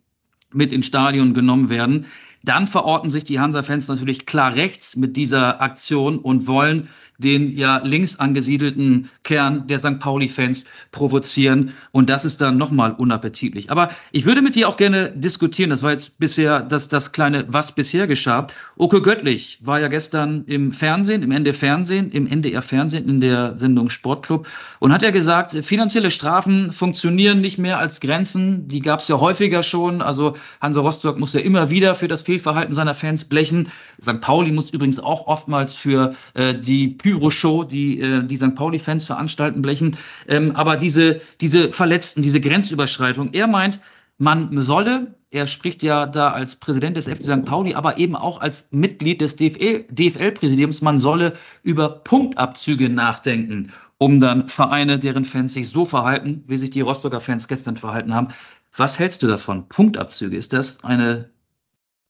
[0.52, 2.06] mit ins Stadion genommen werden,
[2.44, 7.78] dann verorten sich die Hansa-Fans natürlich klar rechts mit dieser Aktion und wollen den ja
[7.82, 9.98] links angesiedelten Kern der St.
[9.98, 11.72] Pauli-Fans provozieren.
[11.92, 13.70] Und das ist dann nochmal unappetitlich.
[13.70, 15.70] Aber ich würde mit dir auch gerne diskutieren.
[15.70, 18.46] Das war jetzt bisher das, das kleine, was bisher geschah.
[18.76, 23.56] Oke Göttlich war ja gestern im Fernsehen, im NDR Fernsehen, im NDR Fernsehen in der
[23.58, 24.46] Sendung Sportclub
[24.78, 28.68] und hat ja gesagt, finanzielle Strafen funktionieren nicht mehr als Grenzen.
[28.68, 30.02] Die gab es ja häufiger schon.
[30.02, 33.68] Also Hansa Rostock muss ja immer wieder für das Fehlverhalten seiner Fans blechen.
[34.00, 34.20] St.
[34.20, 38.56] Pauli muss übrigens auch oftmals für äh, die Pyro-Show, die äh, die St.
[38.56, 39.96] Pauli-Fans veranstalten, blechen.
[40.26, 43.78] Ähm, aber diese, diese Verletzten, diese Grenzüberschreitung, er meint,
[44.18, 47.44] man solle, er spricht ja da als Präsident des FC St.
[47.44, 54.48] Pauli, aber eben auch als Mitglied des DFL-Präsidiums, man solle über Punktabzüge nachdenken, um dann
[54.48, 58.28] Vereine, deren Fans sich so verhalten, wie sich die Rostocker Fans gestern verhalten haben.
[58.76, 59.68] Was hältst du davon?
[59.68, 61.30] Punktabzüge, ist das eine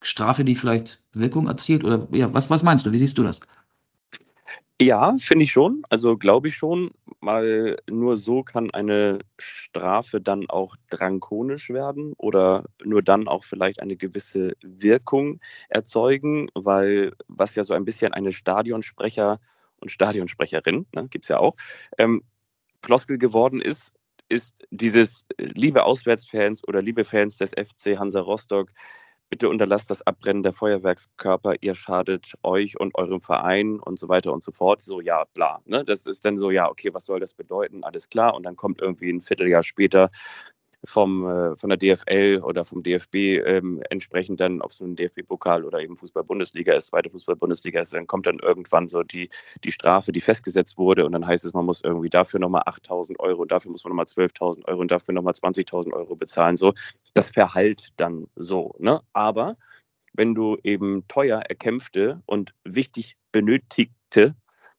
[0.01, 1.85] Strafe, die vielleicht Wirkung erzielt?
[1.85, 2.93] Oder ja, was, was meinst du?
[2.93, 3.41] Wie siehst du das?
[4.81, 5.83] Ja, finde ich schon.
[5.89, 12.65] Also glaube ich schon, weil nur so kann eine Strafe dann auch drankonisch werden oder
[12.85, 18.35] nur dann auch vielleicht eine gewisse Wirkung erzeugen, weil was ja so ein bisschen eine
[18.35, 19.41] Stadionsprecher
[19.81, 21.57] und Stadionsprecherin, ne, gibt es ja auch,
[21.97, 22.23] ähm,
[22.83, 23.95] Floskel geworden ist,
[24.29, 28.71] ist dieses liebe Auswärtsfans oder liebe Fans des FC Hansa Rostock,
[29.29, 34.33] bitte unterlasst das Abbrennen der Feuerwerkskörper, ihr schadet euch und eurem Verein und so weiter
[34.33, 34.81] und so fort.
[34.81, 35.61] So, ja, bla.
[35.65, 35.85] Ne?
[35.85, 37.85] Das ist dann so, ja, okay, was soll das bedeuten?
[37.85, 38.35] Alles klar.
[38.35, 40.11] Und dann kommt irgendwie ein Vierteljahr später
[40.87, 45.65] vom, äh, von der DFL oder vom DFB ähm, entsprechend dann, ob es ein DFB-Pokal
[45.65, 49.29] oder eben Fußball-Bundesliga ist, zweite Fußball-Bundesliga ist, dann kommt dann irgendwann so die,
[49.65, 53.19] die Strafe, die festgesetzt wurde und dann heißt es, man muss irgendwie dafür nochmal 8.000
[53.21, 56.57] Euro und dafür muss man nochmal 12.000 Euro und dafür nochmal 20.000 Euro bezahlen.
[56.57, 56.73] So,
[57.15, 58.75] das verhallt dann so.
[58.79, 59.01] Ne?
[59.13, 59.57] Aber
[60.15, 64.35] wenn du eben teuer erkämpfte und wichtig benötigte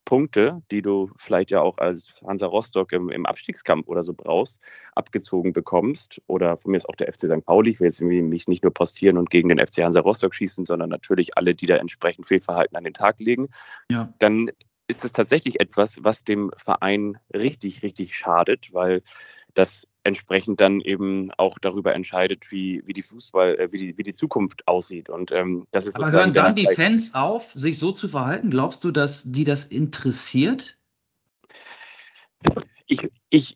[0.08, 4.62] Punkte, die du vielleicht ja auch als Hansa Rostock im, im, Abstiegskampf oder so brauchst,
[4.96, 6.22] abgezogen bekommst.
[6.28, 7.46] Oder von mir ist auch der FC St.
[7.46, 7.72] Pauli.
[7.72, 10.89] Ich will jetzt mich nicht nur postieren und gegen den FC Hansa Rostock schießen, sondern
[10.89, 13.50] natürlich alle, die da entsprechend Fehlverhalten an den Tag legen.
[13.91, 14.13] Ja.
[14.17, 14.50] Dann
[14.88, 19.02] ist es tatsächlich etwas, was dem Verein richtig, richtig schadet, weil
[19.54, 24.04] das entsprechend dann eben auch darüber entscheidet, wie, wie die Fußball, äh, wie, die, wie
[24.04, 25.10] die Zukunft aussieht.
[25.10, 28.50] Und ähm, das ist Aber hören dann die Fans auf, sich so zu verhalten?
[28.50, 30.78] Glaubst du, dass die das interessiert?
[32.86, 33.56] Ich, ich,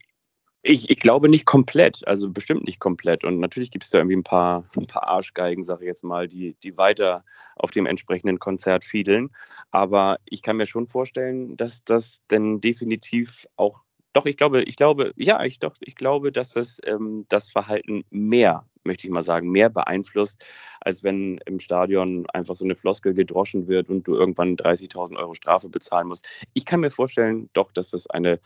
[0.61, 3.23] ich, ich glaube nicht komplett, also bestimmt nicht komplett.
[3.23, 6.27] Und natürlich gibt es da irgendwie ein paar, ein paar Arschgeigen, sage ich jetzt mal,
[6.27, 7.23] die, die weiter
[7.55, 9.29] auf dem entsprechenden Konzert fiedeln.
[9.71, 13.79] Aber ich kann mir schon vorstellen, dass das denn definitiv auch
[14.13, 18.03] doch, ich glaube, ich glaube, ja, ich doch, ich glaube, dass das ähm, das Verhalten
[18.09, 20.43] mehr, möchte ich mal sagen, mehr beeinflusst,
[20.81, 25.33] als wenn im Stadion einfach so eine Floskel gedroschen wird und du irgendwann 30.000 Euro
[25.33, 26.27] Strafe bezahlen musst.
[26.53, 28.39] Ich kann mir vorstellen, doch, dass das eine,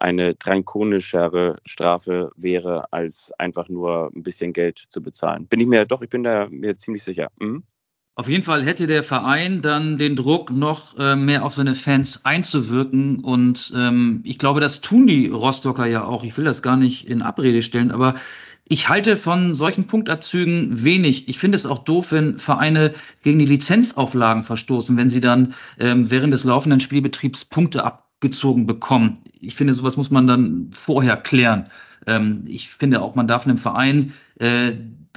[0.00, 5.46] eine drankonischere Strafe wäre, als einfach nur ein bisschen Geld zu bezahlen.
[5.46, 7.30] Bin ich mir, doch, ich bin da mir ziemlich sicher.
[7.38, 7.64] Mhm.
[8.14, 12.26] Auf jeden Fall hätte der Verein dann den Druck, noch äh, mehr auf seine Fans
[12.26, 13.20] einzuwirken.
[13.20, 16.22] Und ähm, ich glaube, das tun die Rostocker ja auch.
[16.22, 18.14] Ich will das gar nicht in Abrede stellen, aber
[18.64, 21.28] ich halte von solchen Punktabzügen wenig.
[21.28, 26.10] Ich finde es auch doof, wenn Vereine gegen die Lizenzauflagen verstoßen, wenn sie dann ähm,
[26.10, 29.20] während des laufenden Spielbetriebs Punkte abgezogen bekommen.
[29.40, 31.68] Ich finde, sowas muss man dann vorher klären.
[32.06, 34.72] Ähm, ich finde auch, man darf einem Verein äh,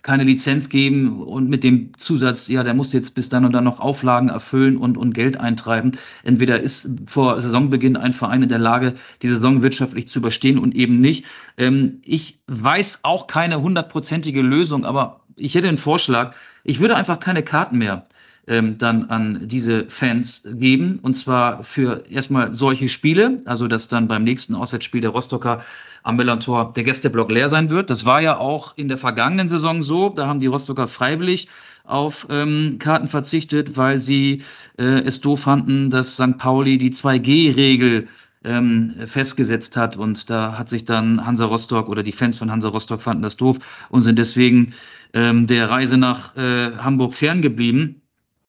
[0.06, 3.64] keine Lizenz geben und mit dem Zusatz, ja, der muss jetzt bis dann und dann
[3.64, 5.94] noch Auflagen erfüllen und, und Geld eintreiben.
[6.24, 10.76] Entweder ist vor Saisonbeginn ein Verein in der Lage, die Saison wirtschaftlich zu überstehen und
[10.76, 11.26] eben nicht.
[11.58, 16.36] Ähm, ich weiß auch keine hundertprozentige Lösung, aber ich hätte einen Vorschlag.
[16.64, 18.04] Ich würde einfach keine Karten mehr
[18.48, 21.00] ähm, dann an diese Fans geben.
[21.02, 25.64] Und zwar für erstmal solche Spiele, also dass dann beim nächsten Auswärtsspiel der Rostocker
[26.04, 27.90] am Millantor der Gästeblock leer sein wird.
[27.90, 30.10] Das war ja auch in der vergangenen Saison so.
[30.10, 31.48] Da haben die Rostocker freiwillig
[31.84, 34.44] auf ähm, Karten verzichtet, weil sie
[34.78, 36.38] äh, es doof fanden, dass St.
[36.38, 38.08] Pauli die 2G-Regel
[38.44, 39.98] ähm, festgesetzt hat.
[39.98, 43.38] Und da hat sich dann Hansa Rostock oder die Fans von Hansa Rostock fanden das
[43.38, 43.58] doof
[43.90, 44.74] und sind deswegen
[45.14, 48.02] ähm, der Reise nach äh, Hamburg ferngeblieben.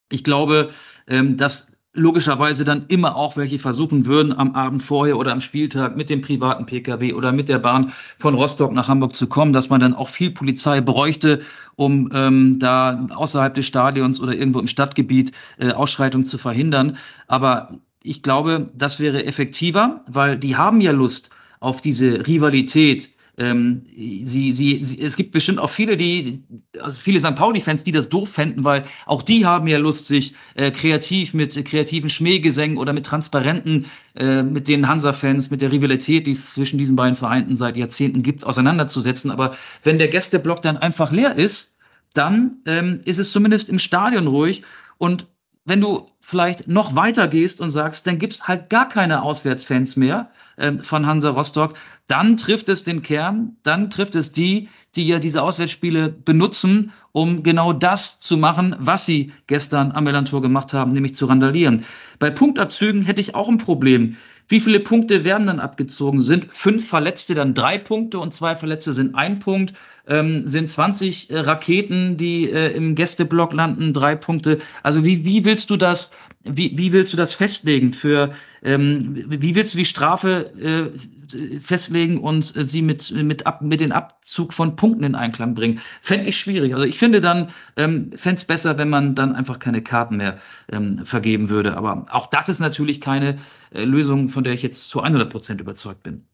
[0.08, 0.70] Ich glaube,
[1.08, 5.96] ähm, dass logischerweise dann immer auch welche versuchen würden, am Abend vorher oder am Spieltag
[5.96, 9.70] mit dem privaten Pkw oder mit der Bahn von Rostock nach Hamburg zu kommen, dass
[9.70, 11.40] man dann auch viel Polizei bräuchte,
[11.74, 16.98] um ähm, da außerhalb des Stadions oder irgendwo im Stadtgebiet äh, Ausschreitungen zu verhindern.
[17.26, 23.82] Aber ich glaube, das wäre effektiver, weil die haben ja Lust auf diese Rivalität ähm,
[23.94, 26.42] sie, sie, sie, es gibt bestimmt auch viele, die,
[26.80, 27.34] also viele St.
[27.34, 31.62] Pauli-Fans, die das doof fänden, weil auch die haben ja Lust, sich äh, kreativ mit
[31.66, 36.78] kreativen Schmähgesängen oder mit Transparenten, äh, mit den Hansa-Fans, mit der Rivalität, die es zwischen
[36.78, 39.30] diesen beiden Vereinten seit Jahrzehnten gibt, auseinanderzusetzen.
[39.30, 41.76] Aber wenn der Gästeblock dann einfach leer ist,
[42.14, 44.62] dann ähm, ist es zumindest im Stadion ruhig
[44.96, 45.26] und
[45.66, 50.30] wenn du vielleicht noch weiter gehst und sagst, dann gibt's halt gar keine Auswärtsfans mehr
[50.56, 51.74] äh, von Hansa Rostock,
[52.06, 57.42] dann trifft es den Kern, dann trifft es die, die ja diese Auswärtsspiele benutzen, um
[57.42, 61.84] genau das zu machen, was sie gestern am Melantor gemacht haben, nämlich zu randalieren.
[62.18, 64.16] Bei Punktabzügen hätte ich auch ein Problem.
[64.48, 66.20] Wie viele Punkte werden dann abgezogen?
[66.20, 69.72] Sind fünf Verletzte dann drei Punkte und zwei Verletzte sind ein Punkt?
[70.06, 74.58] Ähm, sind 20 äh, Raketen, die äh, im Gästeblock landen, drei Punkte?
[74.84, 76.12] Also wie, wie willst du das,
[76.48, 78.32] wie, wie willst du das festlegen für,
[78.62, 83.80] ähm, wie willst du die Strafe äh, festlegen und äh, sie mit, mit, ab, mit
[83.80, 85.80] den Abzug von Punkten in Einklang bringen?
[86.00, 86.74] Fände ich schwierig.
[86.74, 90.38] Also ich finde dann, ähm, fände es besser, wenn man dann einfach keine Karten mehr
[90.70, 91.76] ähm, vergeben würde.
[91.76, 93.36] Aber auch das ist natürlich keine
[93.72, 96.26] äh, Lösung, von der ich jetzt zu 100 Prozent überzeugt bin.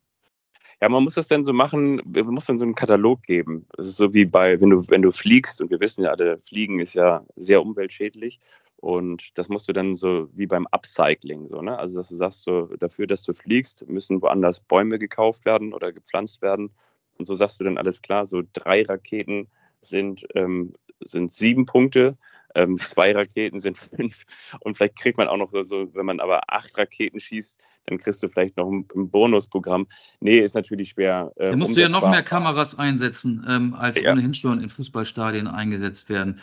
[0.82, 3.66] Ja, man muss das dann so machen, man muss dann so einen Katalog geben.
[3.76, 6.38] Das ist so wie bei, wenn du, wenn du fliegst, und wir wissen ja alle,
[6.38, 8.40] Fliegen ist ja sehr umweltschädlich.
[8.82, 11.78] Und das musst du dann so wie beim Upcycling, so, ne?
[11.78, 15.92] Also, dass du sagst, so, dafür, dass du fliegst, müssen woanders Bäume gekauft werden oder
[15.92, 16.72] gepflanzt werden.
[17.16, 19.46] Und so sagst du dann alles klar, so drei Raketen
[19.82, 22.18] sind, ähm, sind sieben Punkte,
[22.54, 24.24] ähm, zwei Raketen sind fünf.
[24.60, 28.22] Und vielleicht kriegt man auch noch so, wenn man aber acht Raketen schießt, dann kriegst
[28.22, 29.86] du vielleicht noch ein, ein Bonusprogramm.
[30.20, 31.32] Nee, ist natürlich schwer.
[31.36, 31.88] Äh, da musst umsetzbar.
[31.88, 34.12] du ja noch mehr Kameras einsetzen, ähm, als ja.
[34.12, 36.40] ohnehin schon in Fußballstadien eingesetzt werden.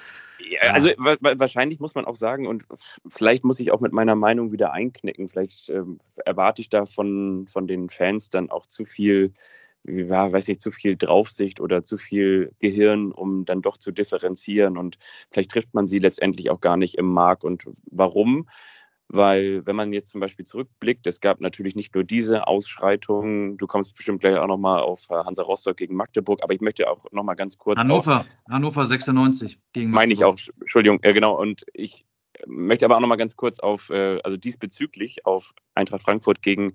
[0.50, 2.66] Ja, also wahrscheinlich muss man auch sagen, und
[3.08, 5.28] vielleicht muss ich auch mit meiner Meinung wieder einknicken.
[5.28, 9.34] Vielleicht ähm, erwarte ich da von, von den Fans dann auch zu viel
[9.90, 14.78] ja, weiß nicht, zu viel Draufsicht oder zu viel Gehirn, um dann doch zu differenzieren.
[14.78, 14.98] Und
[15.32, 17.44] vielleicht trifft man sie letztendlich auch gar nicht im Mark.
[17.44, 18.48] Und warum?
[19.12, 23.66] Weil, wenn man jetzt zum Beispiel zurückblickt, es gab natürlich nicht nur diese Ausschreitungen, du
[23.66, 27.12] kommst bestimmt gleich auch nochmal auf äh, Hansa Rostock gegen Magdeburg, aber ich möchte auch
[27.12, 27.80] nochmal ganz kurz.
[27.80, 29.94] Hannover, Hannover 96 gegen Magdeburg.
[29.96, 31.40] Meine ich auch, Entschuldigung, ja genau.
[31.42, 32.06] Und ich
[32.48, 36.74] möchte aber auch nochmal ganz kurz auf, äh, also diesbezüglich auf Eintracht Frankfurt gegen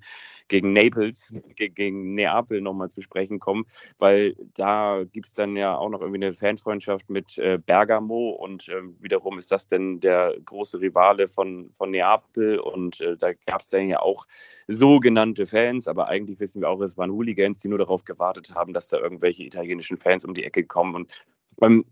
[0.49, 3.65] gegen Naples, gegen Neapel nochmal zu sprechen kommen,
[3.99, 8.69] weil da gibt es dann ja auch noch irgendwie eine Fanfreundschaft mit äh, Bergamo und
[8.69, 13.63] äh, wiederum ist das denn der große Rivale von, von Neapel und äh, da gab
[13.63, 14.27] es dann ja auch
[14.69, 18.75] sogenannte Fans, aber eigentlich wissen wir auch, es waren Hooligans, die nur darauf gewartet haben,
[18.75, 21.25] dass da irgendwelche italienischen Fans um die Ecke kommen und
[21.61, 21.85] ähm,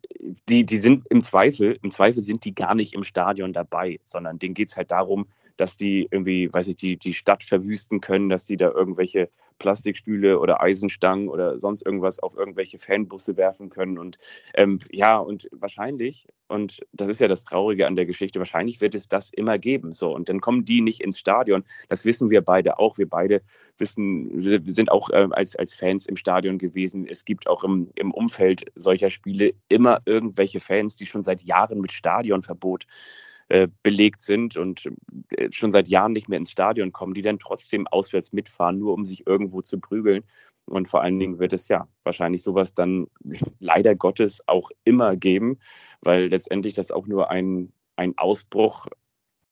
[0.48, 4.38] die, die sind im Zweifel, im Zweifel sind die gar nicht im Stadion dabei, sondern
[4.38, 5.26] denen geht es halt darum,
[5.62, 9.28] dass die irgendwie, weiß ich, die, die Stadt verwüsten können, dass die da irgendwelche
[9.60, 13.96] Plastikstühle oder Eisenstangen oder sonst irgendwas auf irgendwelche Fanbusse werfen können.
[13.96, 14.18] Und
[14.54, 18.96] ähm, ja, und wahrscheinlich, und das ist ja das Traurige an der Geschichte, wahrscheinlich wird
[18.96, 19.92] es das immer geben.
[19.92, 21.62] So, und dann kommen die nicht ins Stadion.
[21.88, 22.98] Das wissen wir beide auch.
[22.98, 23.40] Wir beide
[23.78, 27.06] wissen, wir sind auch äh, als, als Fans im Stadion gewesen.
[27.06, 31.80] Es gibt auch im, im Umfeld solcher Spiele immer irgendwelche Fans, die schon seit Jahren
[31.80, 32.88] mit Stadionverbot
[33.52, 34.88] äh, belegt sind und
[35.36, 38.94] äh, schon seit Jahren nicht mehr ins Stadion kommen, die dann trotzdem auswärts mitfahren, nur
[38.94, 40.24] um sich irgendwo zu prügeln.
[40.64, 43.08] Und vor allen Dingen wird es ja wahrscheinlich sowas dann
[43.58, 45.58] leider Gottes auch immer geben,
[46.00, 48.86] weil letztendlich das auch nur ein, ein Ausbruch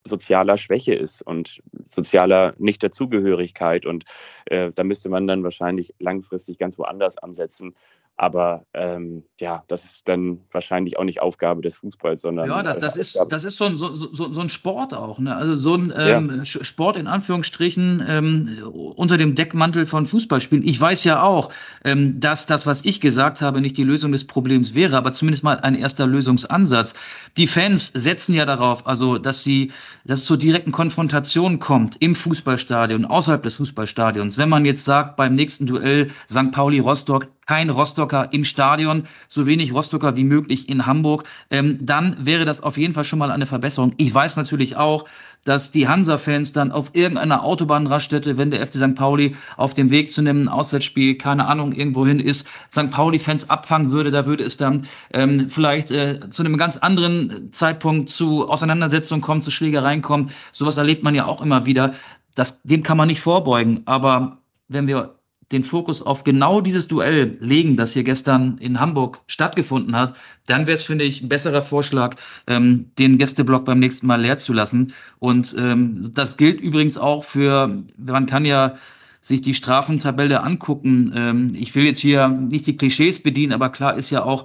[0.02, 3.84] sozialer Schwäche ist und sozialer Nicht-Dazugehörigkeit.
[3.84, 4.04] Und
[4.46, 7.74] äh, da müsste man dann wahrscheinlich langfristig ganz woanders ansetzen.
[8.16, 12.50] Aber ähm, ja, das ist dann wahrscheinlich auch nicht Aufgabe des Fußballs, sondern.
[12.50, 15.18] Ja, das, das ist, das ist so ein, so, so, so ein Sport auch.
[15.18, 15.34] Ne?
[15.34, 16.44] Also so ein ähm, ja.
[16.44, 18.58] Sport in Anführungsstrichen ähm,
[18.96, 20.66] unter dem Deckmantel von Fußballspielen.
[20.66, 21.50] Ich weiß ja auch,
[21.82, 25.42] ähm, dass das, was ich gesagt habe, nicht die Lösung des Problems wäre, aber zumindest
[25.42, 26.92] mal ein erster Lösungsansatz.
[27.38, 29.72] Die Fans setzen ja darauf, also dass sie,
[30.04, 34.36] dass es zur direkten Konfrontation kommt im Fußballstadion, außerhalb des Fußballstadions.
[34.36, 36.52] Wenn man jetzt sagt, beim nächsten Duell St.
[36.52, 42.44] Pauli-Rostock, kein Rostocker im Stadion, so wenig Rostocker wie möglich in Hamburg, ähm, dann wäre
[42.44, 43.92] das auf jeden Fall schon mal eine Verbesserung.
[43.96, 45.06] Ich weiß natürlich auch,
[45.44, 48.94] dass die Hansa-Fans dann auf irgendeiner Autobahnraststätte, wenn der FC St.
[48.94, 52.92] Pauli auf dem Weg zu einem Auswärtsspiel, keine Ahnung, irgendwohin ist, St.
[52.92, 58.10] Pauli-Fans abfangen würde, da würde es dann ähm, vielleicht äh, zu einem ganz anderen Zeitpunkt
[58.10, 60.30] zu Auseinandersetzungen kommen, zu Schlägereien kommen.
[60.52, 61.94] Sowas erlebt man ja auch immer wieder.
[62.36, 63.82] Das, dem kann man nicht vorbeugen.
[63.86, 65.16] Aber wenn wir
[65.52, 70.14] den Fokus auf genau dieses Duell legen, das hier gestern in Hamburg stattgefunden hat,
[70.46, 74.38] dann wäre es, finde ich, ein besserer Vorschlag, ähm, den Gästeblock beim nächsten Mal leer
[74.38, 74.94] zu lassen.
[75.18, 78.74] Und ähm, das gilt übrigens auch für, man kann ja
[79.20, 81.12] sich die Strafentabelle angucken.
[81.14, 84.44] Ähm, ich will jetzt hier nicht die Klischees bedienen, aber klar ist ja auch,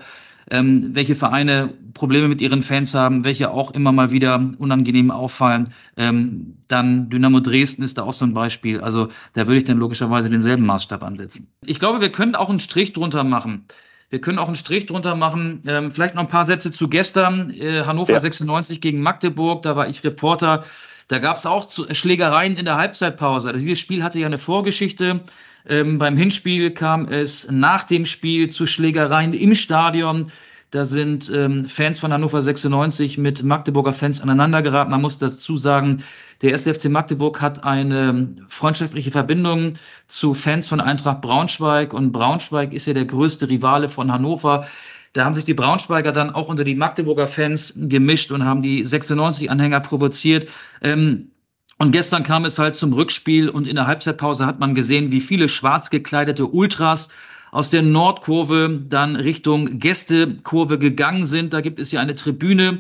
[0.51, 5.69] ähm, welche Vereine Probleme mit ihren Fans haben, welche auch immer mal wieder unangenehm auffallen.
[5.97, 8.81] Ähm, dann Dynamo Dresden ist da auch so ein Beispiel.
[8.81, 11.47] Also da würde ich dann logischerweise denselben Maßstab ansetzen.
[11.65, 13.65] Ich glaube, wir können auch einen Strich drunter machen.
[14.09, 15.63] Wir können auch einen Strich drunter machen.
[15.65, 17.49] Ähm, vielleicht noch ein paar Sätze zu gestern.
[17.49, 18.19] Äh, Hannover ja.
[18.19, 19.63] 96 gegen Magdeburg.
[19.63, 20.63] Da war ich Reporter.
[21.07, 23.49] Da gab es auch Schlägereien in der Halbzeitpause.
[23.49, 25.21] Also dieses Spiel hatte ja eine Vorgeschichte.
[25.67, 30.31] Ähm, beim Hinspiel kam es nach dem Spiel zu Schlägereien im Stadion.
[30.71, 34.91] Da sind ähm, Fans von Hannover 96 mit Magdeburger Fans aneinandergeraten.
[34.91, 36.03] Man muss dazu sagen,
[36.41, 39.73] der SFC Magdeburg hat eine freundschaftliche Verbindung
[40.07, 44.67] zu Fans von Eintracht Braunschweig und Braunschweig ist ja der größte Rivale von Hannover.
[45.13, 48.85] Da haben sich die Braunschweiger dann auch unter die Magdeburger Fans gemischt und haben die
[48.85, 50.51] 96-Anhänger provoziert.
[50.81, 51.31] Ähm,
[51.77, 55.19] und gestern kam es halt zum Rückspiel und in der Halbzeitpause hat man gesehen, wie
[55.19, 57.09] viele schwarz gekleidete Ultras
[57.51, 61.53] aus der Nordkurve dann Richtung Gästekurve gegangen sind.
[61.53, 62.79] Da gibt es ja eine Tribüne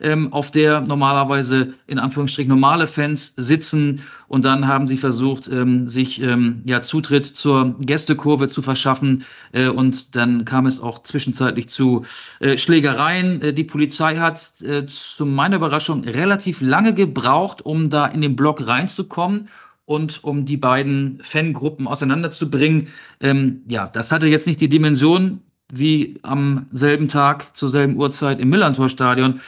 [0.00, 4.02] ähm, auf der normalerweise in Anführungsstrichen normale Fans sitzen.
[4.28, 9.24] Und dann haben sie versucht, ähm, sich ähm, ja Zutritt zur Gästekurve zu verschaffen.
[9.52, 12.04] Äh, und dann kam es auch zwischenzeitlich zu
[12.40, 13.42] äh, Schlägereien.
[13.42, 18.36] Äh, die Polizei hat äh, zu meiner Überraschung relativ lange gebraucht, um da in den
[18.36, 19.48] Block reinzukommen
[19.86, 22.88] und um die beiden Fangruppen auseinanderzubringen.
[23.20, 25.40] Ähm, ja, das hatte jetzt nicht die Dimension
[25.72, 29.40] wie am selben Tag zur selben Uhrzeit im Millantor-Stadion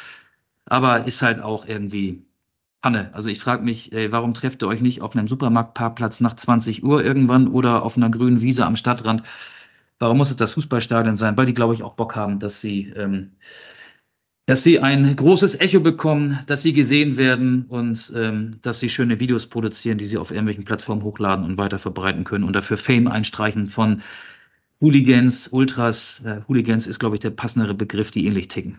[0.69, 2.23] aber ist halt auch irgendwie
[2.81, 3.11] Panne.
[3.13, 6.85] Also ich frage mich, ey, warum trefft ihr euch nicht auf einem Supermarktparkplatz nach 20
[6.85, 9.23] Uhr irgendwann oder auf einer grünen Wiese am Stadtrand?
[9.99, 11.37] Warum muss es das Fußballstadion sein?
[11.37, 13.33] Weil die, glaube ich, auch Bock haben, dass sie, ähm,
[14.47, 19.19] dass sie ein großes Echo bekommen, dass sie gesehen werden und ähm, dass sie schöne
[19.19, 23.09] Videos produzieren, die sie auf irgendwelchen Plattformen hochladen und weiter verbreiten können und dafür Fame
[23.09, 24.03] einstreichen von
[24.81, 26.23] Hooligans, Ultras.
[26.25, 28.79] Äh, Hooligans ist, glaube ich, der passendere Begriff, die ähnlich ticken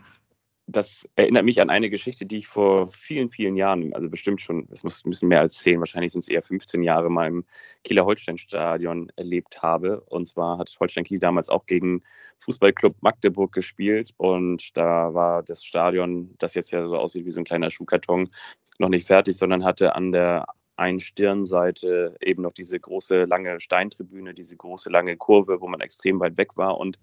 [0.70, 4.68] das erinnert mich an eine Geschichte, die ich vor vielen, vielen Jahren, also bestimmt schon,
[4.70, 7.44] es muss ein bisschen mehr als zehn, wahrscheinlich sind es eher 15 Jahre mal im
[7.82, 10.00] Kieler Holstein-Stadion erlebt habe.
[10.02, 12.02] Und zwar hat Holstein Kiel damals auch gegen
[12.38, 14.12] Fußballclub Magdeburg gespielt.
[14.16, 18.30] Und da war das Stadion, das jetzt ja so aussieht wie so ein kleiner Schuhkarton,
[18.78, 24.32] noch nicht fertig, sondern hatte an der einen Stirnseite eben noch diese große lange Steintribüne,
[24.32, 26.78] diese große lange Kurve, wo man extrem weit weg war.
[26.78, 26.98] Und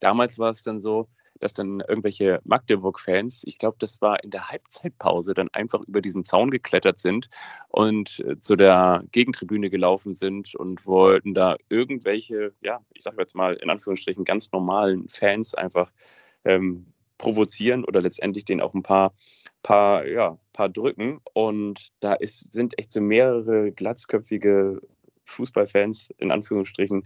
[0.00, 1.08] damals war es dann so,
[1.42, 6.22] dass dann irgendwelche Magdeburg-Fans, ich glaube, das war in der Halbzeitpause, dann einfach über diesen
[6.24, 7.28] Zaun geklettert sind
[7.68, 13.34] und äh, zu der Gegentribüne gelaufen sind und wollten da irgendwelche, ja, ich sage jetzt
[13.34, 15.92] mal in Anführungsstrichen ganz normalen Fans einfach
[16.44, 19.12] ähm, provozieren oder letztendlich denen auch ein paar
[19.62, 21.20] paar, ja, paar Drücken.
[21.34, 24.80] Und da ist, sind echt so mehrere glatzköpfige
[25.24, 27.04] Fußballfans, in Anführungsstrichen,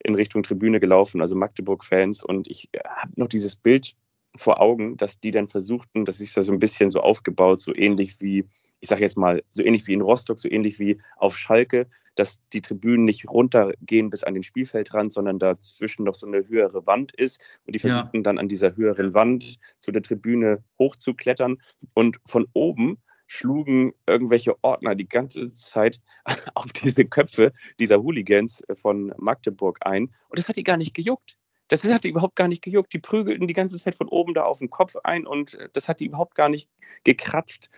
[0.00, 2.22] in Richtung Tribüne gelaufen, also Magdeburg-Fans.
[2.22, 3.94] Und ich habe noch dieses Bild
[4.36, 7.74] vor Augen, dass die dann versuchten, das ist ja so ein bisschen so aufgebaut, so
[7.74, 8.44] ähnlich wie,
[8.80, 12.40] ich sage jetzt mal, so ähnlich wie in Rostock, so ähnlich wie auf Schalke, dass
[12.52, 17.12] die Tribünen nicht runtergehen bis an den Spielfeldrand, sondern dazwischen noch so eine höhere Wand
[17.12, 17.40] ist.
[17.64, 18.22] Und die versuchten ja.
[18.22, 21.58] dann an dieser höheren Wand zu der Tribüne hochzuklettern.
[21.94, 22.98] Und von oben
[23.28, 26.00] schlugen irgendwelche Ordner die ganze Zeit
[26.54, 30.06] auf diese Köpfe dieser Hooligans von Magdeburg ein.
[30.28, 31.38] Und das hat die gar nicht gejuckt.
[31.68, 32.92] Das hat die überhaupt gar nicht gejuckt.
[32.94, 36.00] Die prügelten die ganze Zeit von oben da auf den Kopf ein und das hat
[36.00, 36.70] die überhaupt gar nicht
[37.04, 37.68] gekratzt,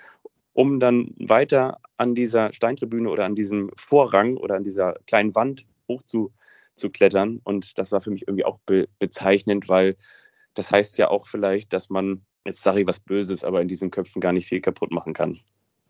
[0.53, 5.67] um dann weiter an dieser Steintribüne oder an diesem Vorrang oder an dieser kleinen Wand
[5.89, 7.41] hochzuklettern.
[7.43, 9.97] Und das war für mich irgendwie auch be bezeichnend, weil
[10.55, 13.91] das heißt ja auch vielleicht, dass man, jetzt sage ich was Böses, aber in diesen
[13.91, 15.41] Köpfen gar nicht viel kaputt machen kann.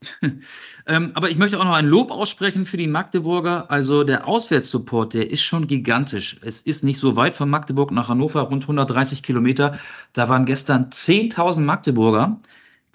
[0.86, 3.70] ähm, aber ich möchte auch noch ein Lob aussprechen für die Magdeburger.
[3.70, 6.40] Also der Auswärtssupport, der ist schon gigantisch.
[6.42, 9.78] Es ist nicht so weit von Magdeburg nach Hannover, rund 130 Kilometer.
[10.14, 12.40] Da waren gestern 10.000 Magdeburger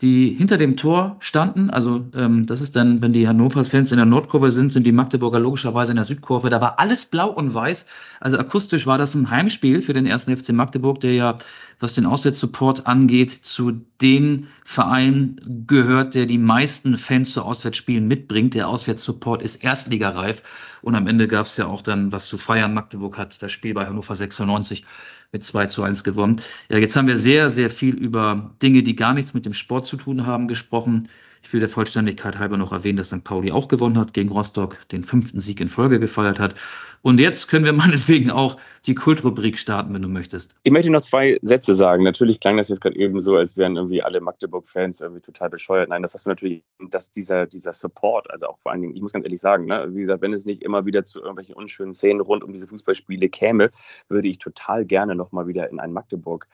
[0.01, 1.69] die hinter dem Tor standen.
[1.69, 5.39] Also ähm, das ist dann, wenn die Hannovers-Fans in der Nordkurve sind, sind die Magdeburger
[5.39, 6.49] logischerweise in der Südkurve.
[6.49, 7.85] Da war alles blau und weiß.
[8.19, 11.35] Also akustisch war das ein Heimspiel für den ersten FC Magdeburg, der ja,
[11.79, 18.53] was den Auswärtssupport angeht, zu den Vereinen gehört, der die meisten Fans zu Auswärtsspielen mitbringt.
[18.53, 20.43] Der Auswärtssupport ist erstligareif.
[20.81, 22.73] Und am Ende gab es ja auch dann was zu feiern.
[22.73, 24.83] Magdeburg hat das Spiel bei Hannover 96
[25.32, 26.38] mit 2 zu 1 gewonnen.
[26.69, 29.86] Ja, jetzt haben wir sehr, sehr viel über Dinge, die gar nichts mit dem Sport
[29.86, 31.07] zu tun haben, gesprochen.
[31.45, 33.23] Ich will der Vollständigkeit halber noch erwähnen, dass St.
[33.23, 36.55] Pauli auch gewonnen hat gegen Rostock, den fünften Sieg in Folge gefeiert hat.
[37.03, 40.55] Und jetzt können wir meinetwegen auch die Kultrubrik starten, wenn du möchtest.
[40.63, 42.03] Ich möchte noch zwei Sätze sagen.
[42.03, 45.89] Natürlich klang das jetzt gerade eben so, als wären irgendwie alle Magdeburg-Fans irgendwie total bescheuert.
[45.89, 49.13] Nein, das ist natürlich, dass dieser, dieser Support, also auch vor allen Dingen, ich muss
[49.13, 52.21] ganz ehrlich sagen, ne, wie gesagt, wenn es nicht immer wieder zu irgendwelchen unschönen Szenen
[52.21, 53.69] rund um diese Fußballspiele käme,
[54.09, 56.47] würde ich total gerne nochmal wieder in ein Magdeburg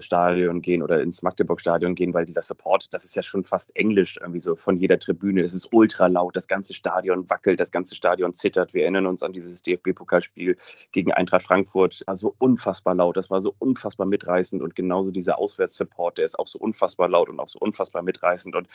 [0.00, 4.18] Stadion gehen oder ins Magdeburg-Stadion gehen, weil dieser Support, das ist ja schon fast englisch
[4.20, 5.42] irgendwie so von jeder Tribüne.
[5.42, 8.74] Es ist ultra laut, das ganze Stadion wackelt, das ganze Stadion zittert.
[8.74, 10.56] Wir erinnern uns an dieses DFB-Pokalspiel
[10.92, 12.02] gegen Eintracht Frankfurt.
[12.06, 16.38] War so unfassbar laut, das war so unfassbar mitreißend und genauso dieser Auswärtssupport, der ist
[16.38, 18.54] auch so unfassbar laut und auch so unfassbar mitreißend.
[18.54, 18.68] Und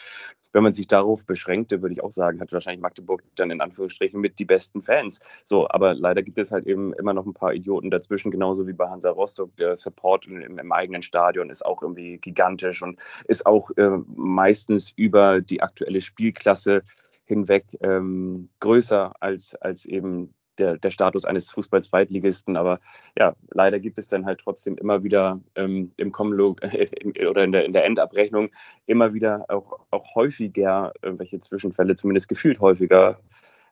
[0.53, 4.19] wenn man sich darauf beschränkte, würde ich auch sagen, hat wahrscheinlich Magdeburg dann in Anführungsstrichen
[4.19, 5.19] mit die besten Fans.
[5.45, 8.73] So, aber leider gibt es halt eben immer noch ein paar Idioten dazwischen, genauso wie
[8.73, 9.55] bei Hansa Rostock.
[9.57, 13.97] Der Support im, im eigenen eigenen Stadion ist auch irgendwie gigantisch und ist auch äh,
[14.15, 16.81] meistens über die aktuelle Spielklasse
[17.25, 22.57] hinweg ähm, größer als, als eben der, der Status eines Fußball-Zweitligisten.
[22.57, 22.79] Aber
[23.17, 27.51] ja, leider gibt es dann halt trotzdem immer wieder ähm, im Kommenlog äh, oder in
[27.51, 28.49] der, in der Endabrechnung
[28.87, 33.19] immer wieder auch, auch häufiger irgendwelche Zwischenfälle, zumindest gefühlt häufiger,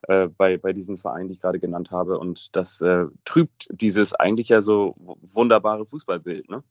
[0.07, 2.19] äh, bei, bei diesen Vereinen, die ich gerade genannt habe.
[2.19, 6.49] Und das äh, trübt dieses eigentlich ja so wunderbare Fußballbild.
[6.49, 6.63] Ne?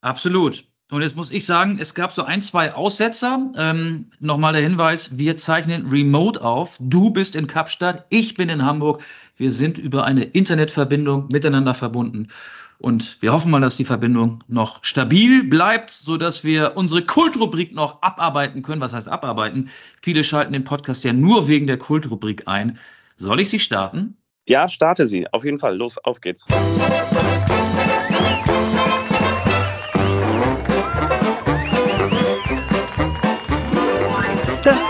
[0.00, 0.64] Absolut.
[0.90, 3.52] Und jetzt muss ich sagen, es gab so ein, zwei Aussetzer.
[3.56, 6.78] Ähm, Nochmal der Hinweis, wir zeichnen remote auf.
[6.80, 9.02] Du bist in Kapstadt, ich bin in Hamburg.
[9.36, 12.28] Wir sind über eine Internetverbindung miteinander verbunden.
[12.78, 17.74] Und wir hoffen mal, dass die Verbindung noch stabil bleibt, so dass wir unsere Kultrubrik
[17.74, 18.80] noch abarbeiten können.
[18.80, 19.68] Was heißt abarbeiten?
[20.00, 22.78] Viele schalten den Podcast ja nur wegen der Kultrubrik ein.
[23.16, 24.16] Soll ich sie starten?
[24.46, 25.26] Ja, starte sie.
[25.32, 25.76] Auf jeden Fall.
[25.76, 26.46] Los, auf geht's.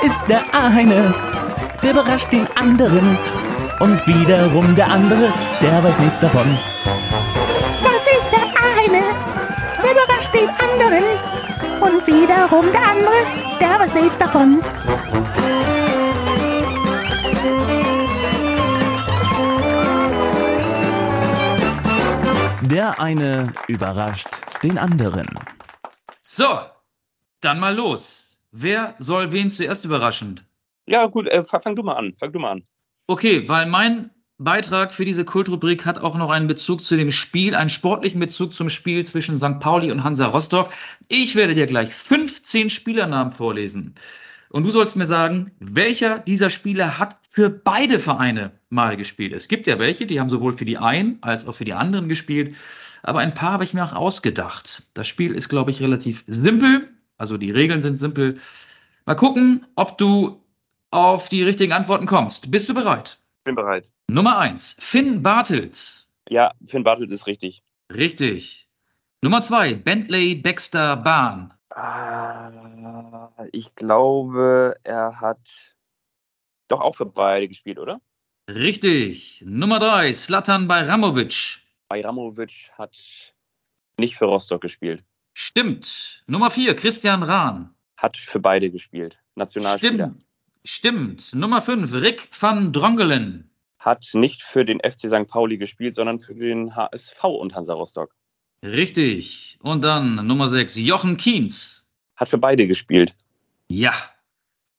[0.08, 1.14] Ist der eine,
[1.82, 3.18] der überrascht den anderen.
[3.78, 5.30] Und wiederum der andere,
[5.60, 6.58] der weiß nichts davon.
[7.82, 8.46] Das ist der
[8.78, 9.02] eine,
[9.82, 11.04] der überrascht den anderen.
[11.80, 13.18] Und wiederum der andere,
[13.60, 14.62] der weiß nichts davon.
[22.62, 24.28] Der eine überrascht
[24.62, 25.28] den anderen.
[26.22, 26.60] So,
[27.42, 28.27] dann mal los.
[28.50, 30.40] Wer soll wen zuerst überraschen?
[30.86, 32.14] Ja, gut, äh, fang du mal an.
[32.18, 32.64] Fang du mal an.
[33.06, 37.54] Okay, weil mein Beitrag für diese Kultrubrik hat auch noch einen Bezug zu dem Spiel,
[37.54, 39.58] einen sportlichen Bezug zum Spiel zwischen St.
[39.58, 40.70] Pauli und Hansa Rostock.
[41.08, 43.94] Ich werde dir gleich 15 Spielernamen vorlesen.
[44.48, 49.34] Und du sollst mir sagen, welcher dieser Spieler hat für beide Vereine mal gespielt.
[49.34, 52.08] Es gibt ja welche, die haben sowohl für die einen als auch für die anderen
[52.08, 52.54] gespielt.
[53.02, 54.84] Aber ein paar habe ich mir auch ausgedacht.
[54.94, 56.88] Das Spiel ist, glaube ich, relativ simpel.
[57.18, 58.40] Also die Regeln sind simpel.
[59.04, 60.42] Mal gucken, ob du
[60.90, 62.50] auf die richtigen Antworten kommst.
[62.50, 63.18] Bist du bereit?
[63.44, 63.90] Bin bereit.
[64.08, 66.12] Nummer eins, Finn Bartels.
[66.28, 67.62] Ja, Finn Bartels ist richtig.
[67.92, 68.68] Richtig.
[69.22, 71.52] Nummer zwei, Bentley Baxter Bahn.
[71.70, 75.40] Ah, ich glaube, er hat
[76.68, 78.00] doch auch für beide gespielt, oder?
[78.48, 79.42] Richtig.
[79.44, 81.60] Nummer drei, Slatan Bajramovic.
[81.88, 82.96] Bajramovic hat
[83.98, 85.04] nicht für Rostock gespielt.
[85.40, 86.24] Stimmt.
[86.26, 87.72] Nummer vier, Christian Rahn.
[87.96, 89.20] Hat für beide gespielt.
[89.36, 90.12] Nationalspieler.
[90.64, 91.30] Stimmt.
[91.30, 91.34] Stimmt.
[91.36, 93.48] Nummer fünf, Rick van Drongelen.
[93.78, 95.28] Hat nicht für den FC St.
[95.28, 98.16] Pauli gespielt, sondern für den HSV und Hansa Rostock.
[98.64, 99.60] Richtig.
[99.62, 101.88] Und dann Nummer sechs, Jochen Kienz.
[102.16, 103.14] Hat für beide gespielt.
[103.68, 103.94] Ja.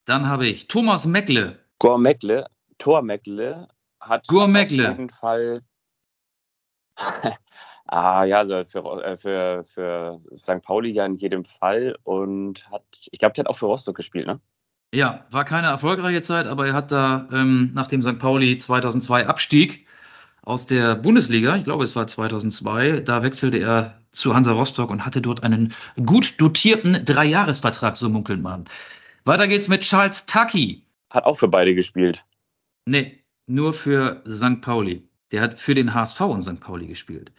[0.04, 1.58] Dann habe ich Thomas Meckle.
[1.80, 2.48] Gor Meckle,
[2.78, 3.70] Tor Meckle
[4.02, 4.90] hat auf Meckle.
[4.90, 5.62] jeden Fall.
[7.92, 10.62] Ah ja, also für, äh, für, für St.
[10.62, 14.28] Pauli ja in jedem Fall und hat, ich glaube, der hat auch für Rostock gespielt,
[14.28, 14.40] ne?
[14.94, 18.18] Ja, war keine erfolgreiche Zeit, aber er hat da, ähm, nachdem St.
[18.18, 19.86] Pauli 2002 abstieg
[20.42, 25.06] aus der Bundesliga, ich glaube es war 2002, da wechselte er zu Hansa Rostock und
[25.06, 25.74] hatte dort einen
[26.04, 28.66] gut dotierten Dreijahresvertrag, so munkelt man.
[29.26, 30.84] Weiter geht's mit Charles Tucky.
[31.12, 32.26] Hat auch für beide gespielt.
[32.86, 34.62] Nee, nur für St.
[34.62, 35.08] Pauli.
[35.32, 36.60] Der hat für den HSV und St.
[36.60, 37.32] Pauli gespielt.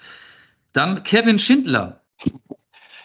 [0.72, 2.00] Dann Kevin Schindler.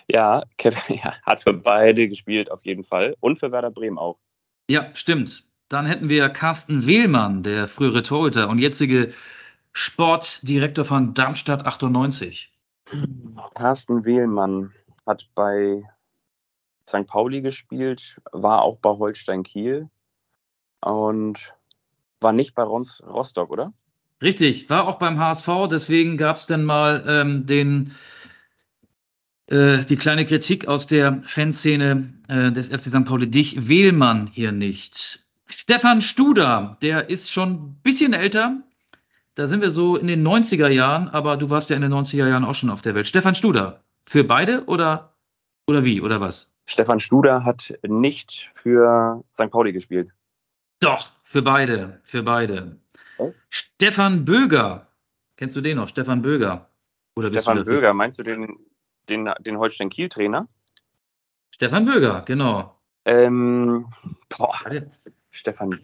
[0.08, 4.18] Ja, Kevin ja, hat für beide gespielt auf jeden Fall und für Werder Bremen auch.
[4.70, 5.46] Ja, stimmt.
[5.68, 9.12] Dann hätten wir Carsten Wehlmann, der frühere Torhüter und jetzige
[9.74, 12.54] Sportdirektor von Darmstadt 98.
[13.56, 14.74] Carsten Wehlmann
[15.08, 15.84] hat bei
[16.88, 17.08] St.
[17.08, 19.90] Pauli gespielt, war auch bei Holstein Kiel
[20.82, 21.54] und
[22.22, 23.74] war nicht bei Rons Rostock, oder?
[24.22, 27.92] Richtig, war auch beim HSV, deswegen gab es dann mal ähm, den,
[29.48, 33.06] äh, die kleine Kritik aus der Fanszene äh, des FC St.
[33.06, 35.26] Pauli, dich Wehlmann hier nicht.
[35.48, 38.62] Stefan Studer, der ist schon ein bisschen älter.
[39.36, 42.28] Da sind wir so in den 90er Jahren, aber du warst ja in den 90er
[42.28, 43.08] Jahren auch schon auf der Welt.
[43.08, 45.14] Stefan Studer, für beide oder,
[45.68, 46.52] oder wie, oder was?
[46.66, 49.52] Stefan Studer hat nicht für St.
[49.52, 50.10] Pauli gespielt.
[50.80, 52.78] Doch, für beide, für beide.
[53.18, 53.34] Oh.
[53.50, 54.88] Stefan Böger,
[55.38, 55.88] kennst du den noch?
[55.88, 56.70] Stefan Böger.
[57.16, 58.60] Oder bist Stefan Böger, meinst du den,
[59.10, 60.48] den, den Holstein Kiel-Trainer?
[61.52, 62.78] Stefan Böger, genau.
[63.06, 63.88] Ähm,
[64.30, 64.54] boah.
[65.32, 65.80] Stefan,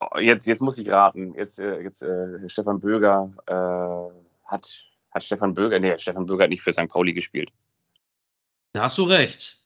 [0.00, 1.34] oh, jetzt, jetzt muss ich raten.
[1.34, 6.50] Jetzt, äh, jetzt äh, Stefan Böger äh, hat, hat Stefan Böger, nee, Stefan Böger hat
[6.50, 6.88] nicht für St.
[6.88, 7.50] Pauli gespielt.
[8.72, 9.63] Da hast du recht.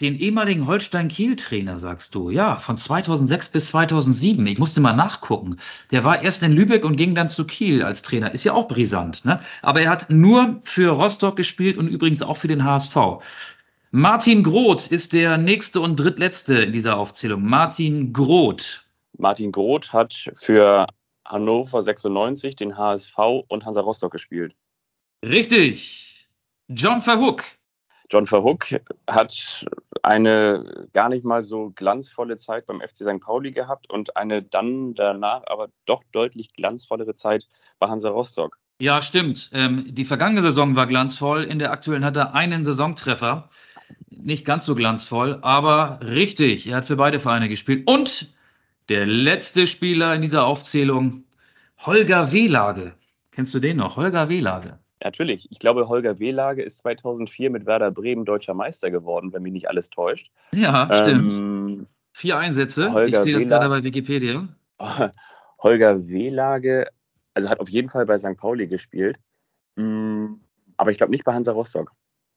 [0.00, 2.30] Den ehemaligen Holstein-Kiel-Trainer, sagst du.
[2.30, 4.46] Ja, von 2006 bis 2007.
[4.46, 5.58] Ich musste mal nachgucken.
[5.90, 8.32] Der war erst in Lübeck und ging dann zu Kiel als Trainer.
[8.32, 9.40] Ist ja auch brisant, ne?
[9.60, 12.96] Aber er hat nur für Rostock gespielt und übrigens auch für den HSV.
[13.90, 17.42] Martin Groth ist der nächste und drittletzte in dieser Aufzählung.
[17.42, 18.84] Martin Groth.
[19.16, 20.86] Martin Groth hat für
[21.24, 23.18] Hannover 96, den HSV
[23.48, 24.54] und Hansa Rostock gespielt.
[25.24, 26.28] Richtig.
[26.68, 27.44] John Verhoek.
[28.10, 29.66] John Verhoek hat
[30.02, 33.20] eine gar nicht mal so glanzvolle Zeit beim FC St.
[33.20, 37.48] Pauli gehabt und eine dann danach aber doch deutlich glanzvollere Zeit
[37.78, 38.58] bei Hansa Rostock.
[38.80, 39.50] Ja, stimmt.
[39.52, 41.44] Ähm, die vergangene Saison war glanzvoll.
[41.44, 43.48] In der aktuellen hat er einen Saisontreffer.
[44.08, 46.66] Nicht ganz so glanzvoll, aber richtig.
[46.66, 47.88] Er hat für beide Vereine gespielt.
[47.90, 48.32] Und
[48.88, 51.24] der letzte Spieler in dieser Aufzählung,
[51.78, 52.94] Holger Wehlage.
[53.32, 53.96] Kennst du den noch?
[53.96, 54.78] Holger Wehlage.
[55.02, 59.52] Natürlich, ich glaube, Holger Wehlage ist 2004 mit Werder Bremen deutscher Meister geworden, wenn mich
[59.52, 60.30] nicht alles täuscht.
[60.54, 61.32] Ja, stimmt.
[61.32, 62.92] Ähm, Vier Einsätze.
[62.92, 63.60] Holger ich sehe das Wehlage.
[63.66, 64.48] gerade bei Wikipedia.
[65.62, 66.88] Holger Wehlage,
[67.34, 68.36] also hat auf jeden Fall bei St.
[68.36, 69.18] Pauli gespielt,
[69.76, 70.40] Mm,
[70.76, 71.92] aber ich glaube nicht bei Hansa Rostock.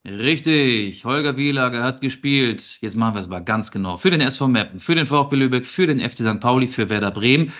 [0.06, 2.78] Richtig, Holger Wielage hat gespielt.
[2.80, 3.96] Jetzt machen wir es mal ganz genau.
[3.96, 6.40] Für den SV Meppen, für den VfB Lübeck, für den FC St.
[6.40, 7.52] Pauli, für Werder Bremen,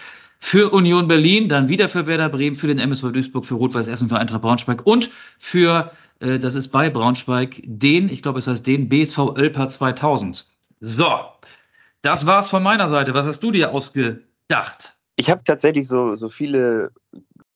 [0.45, 4.09] für Union Berlin, dann wieder für Werder Bremen, für den MSV Duisburg, für Rot-Weiß Essen,
[4.09, 8.67] für Eintracht Braunschweig und für, äh, das ist bei Braunschweig, den, ich glaube, es heißt
[8.67, 10.45] den BSV Ölper 2000.
[10.81, 11.07] So,
[12.03, 13.15] das war's von meiner Seite.
[13.15, 14.97] Was hast du dir ausgedacht?
[15.15, 16.91] Ich habe tatsächlich so, so viele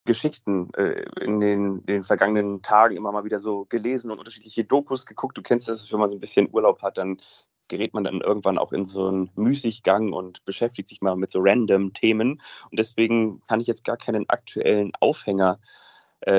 [0.07, 5.05] Geschichten äh, in den, den vergangenen Tagen immer mal wieder so gelesen und unterschiedliche Dokus
[5.05, 5.37] geguckt.
[5.37, 7.21] Du kennst das, wenn man so ein bisschen Urlaub hat, dann
[7.69, 11.41] gerät man dann irgendwann auch in so einen Müßiggang und beschäftigt sich mal mit so
[11.43, 12.41] random Themen.
[12.71, 15.86] Und deswegen kann ich jetzt gar keinen aktuellen Aufhänger äh,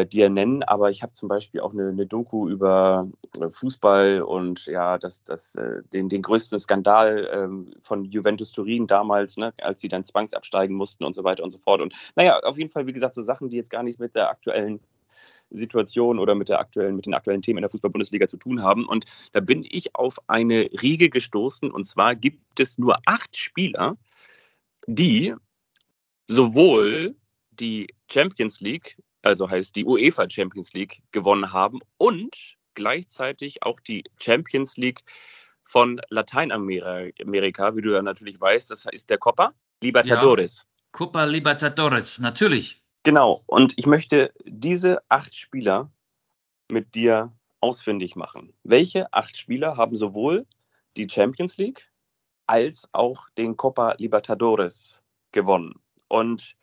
[0.05, 3.07] dir nennen, aber ich habe zum Beispiel auch eine, eine Doku über
[3.39, 8.87] äh, Fußball und ja, das, das, äh, den, den größten Skandal ähm, von Juventus Turin
[8.87, 11.81] damals, ne, als sie dann zwangsabsteigen mussten und so weiter und so fort.
[11.81, 14.29] Und naja, auf jeden Fall, wie gesagt, so Sachen, die jetzt gar nicht mit der
[14.29, 14.81] aktuellen
[15.49, 18.85] Situation oder mit der aktuellen, mit den aktuellen Themen in der Fußball-Bundesliga zu tun haben.
[18.85, 21.71] Und da bin ich auf eine Riege gestoßen.
[21.71, 23.97] Und zwar gibt es nur acht Spieler,
[24.87, 25.33] die
[26.27, 27.15] sowohl
[27.51, 28.97] die Champions League,
[29.27, 32.35] also heißt die UEFA Champions League, gewonnen haben und
[32.75, 35.03] gleichzeitig auch die Champions League
[35.63, 38.71] von Lateinamerika, wie du ja natürlich weißt.
[38.71, 40.65] Das ist der Copa Libertadores.
[40.93, 42.81] Copa Libertadores, natürlich.
[43.03, 45.91] Genau, und ich möchte diese acht Spieler
[46.71, 48.53] mit dir ausfindig machen.
[48.63, 50.45] Welche acht Spieler haben sowohl
[50.95, 51.91] die Champions League
[52.45, 55.03] als auch den Copa Libertadores
[55.33, 55.73] gewonnen?
[56.07, 56.55] Und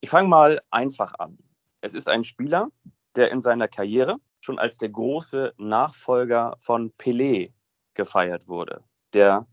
[0.00, 1.38] ich fange mal einfach an.
[1.86, 2.72] Es ist ein Spieler,
[3.14, 7.52] der in seiner Karriere schon als der große Nachfolger von Pelé
[7.94, 8.82] gefeiert wurde,
[9.14, 9.46] der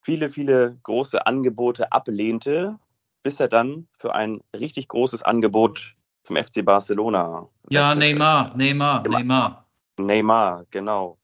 [0.00, 2.78] viele, viele große Angebote ablehnte,
[3.22, 7.46] bis er dann für ein richtig großes Angebot zum FC Barcelona.
[7.68, 9.66] Ja, Neymar, Neymar, Neymar.
[9.98, 11.18] Neymar, genau.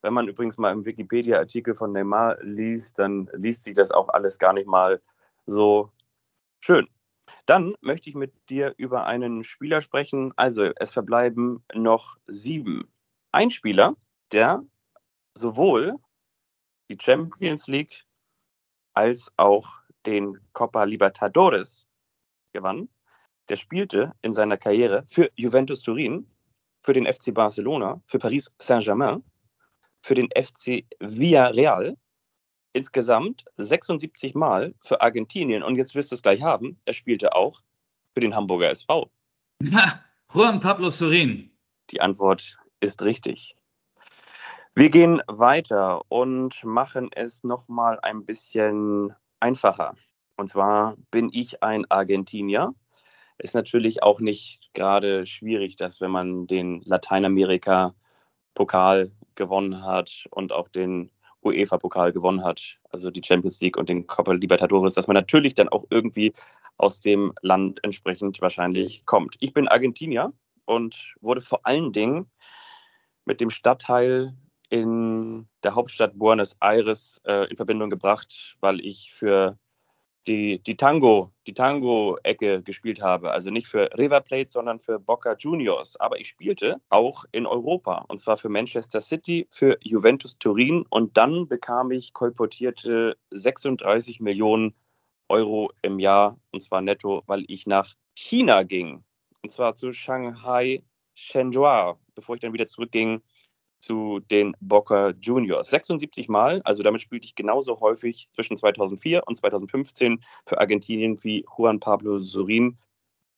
[0.00, 4.38] Wenn man übrigens mal im Wikipedia-Artikel von Neymar liest, dann liest sich das auch alles
[4.38, 5.02] gar nicht mal
[5.44, 5.90] so
[6.60, 6.86] schön.
[7.46, 10.32] Dann möchte ich mit dir über einen Spieler sprechen.
[10.36, 12.88] Also, es verbleiben noch sieben.
[13.32, 13.96] Ein Spieler,
[14.32, 14.62] der
[15.34, 15.96] sowohl
[16.88, 18.04] die Champions League
[18.94, 21.86] als auch den Copa Libertadores
[22.52, 22.88] gewann.
[23.48, 26.30] Der spielte in seiner Karriere für Juventus Turin,
[26.82, 29.22] für den FC Barcelona, für Paris Saint-Germain,
[30.02, 31.96] für den FC Villarreal,
[32.76, 35.62] insgesamt 76 Mal für Argentinien.
[35.62, 37.62] Und jetzt wirst du es gleich haben, er spielte auch
[38.12, 39.10] für den Hamburger SV.
[39.62, 41.50] Ja, Juan Pablo Sorin.
[41.90, 43.56] Die Antwort ist richtig.
[44.74, 49.94] Wir gehen weiter und machen es nochmal ein bisschen einfacher.
[50.36, 52.74] Und zwar bin ich ein Argentinier.
[53.38, 60.68] Ist natürlich auch nicht gerade schwierig, dass wenn man den Lateinamerika-Pokal gewonnen hat und auch
[60.68, 61.10] den
[61.52, 65.68] UEFA-Pokal gewonnen hat, also die Champions League und den Copa Libertadores, dass man natürlich dann
[65.68, 66.32] auch irgendwie
[66.76, 69.36] aus dem Land entsprechend wahrscheinlich kommt.
[69.40, 70.32] Ich bin Argentinier
[70.66, 72.30] und wurde vor allen Dingen
[73.24, 74.34] mit dem Stadtteil
[74.68, 79.58] in der Hauptstadt Buenos Aires äh, in Verbindung gebracht, weil ich für
[80.26, 83.30] die, die Tango, die Tango-Ecke gespielt habe.
[83.30, 85.96] Also nicht für River Plate, sondern für Boca Juniors.
[85.98, 88.04] Aber ich spielte auch in Europa.
[88.08, 90.84] Und zwar für Manchester City, für Juventus Turin.
[90.90, 94.74] Und dann bekam ich kolportierte 36 Millionen
[95.28, 96.38] Euro im Jahr.
[96.50, 99.04] Und zwar netto, weil ich nach China ging.
[99.42, 100.82] Und zwar zu Shanghai
[101.14, 103.22] Shenzhou, bevor ich dann wieder zurückging
[103.80, 105.70] zu den Boca Juniors.
[105.70, 111.44] 76 Mal, also damit spielte ich genauso häufig zwischen 2004 und 2015 für Argentinien wie
[111.56, 112.78] Juan Pablo Sorin.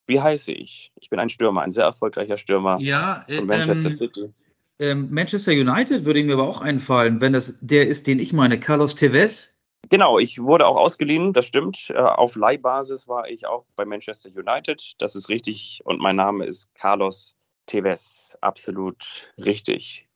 [0.06, 0.92] Wie heiße ich?
[1.00, 4.32] Ich bin ein Stürmer, ein sehr erfolgreicher Stürmer ja, von Manchester ähm, City.
[4.78, 8.60] Ähm, Manchester United würde mir aber auch einfallen, wenn das der ist, den ich meine,
[8.60, 9.56] Carlos Tevez.
[9.90, 11.90] Genau, ich wurde auch ausgeliehen, das stimmt.
[11.90, 15.80] Äh, auf Leihbasis war ich auch bei Manchester United, das ist richtig.
[15.84, 17.36] Und mein Name ist Carlos
[17.66, 20.07] Tevez, absolut richtig.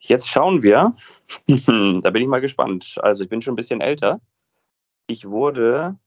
[0.00, 0.96] Jetzt schauen wir.
[1.46, 2.98] da bin ich mal gespannt.
[3.02, 4.20] Also ich bin schon ein bisschen älter.
[5.06, 5.98] Ich wurde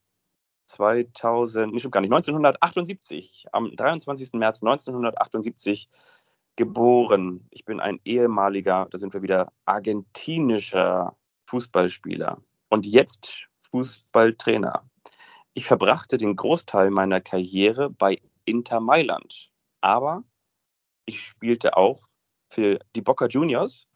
[0.66, 4.34] 2000, nicht gar nicht, 1978, am 23.
[4.34, 5.90] März 1978
[6.56, 7.48] geboren.
[7.52, 11.16] Ich bin ein ehemaliger, da sind wir wieder, argentinischer
[11.48, 14.84] Fußballspieler und jetzt Fußballtrainer.
[15.54, 20.24] Ich verbrachte den Großteil meiner Karriere bei Inter Mailand, aber
[21.06, 22.08] ich spielte auch
[22.54, 23.88] für die Boca Juniors,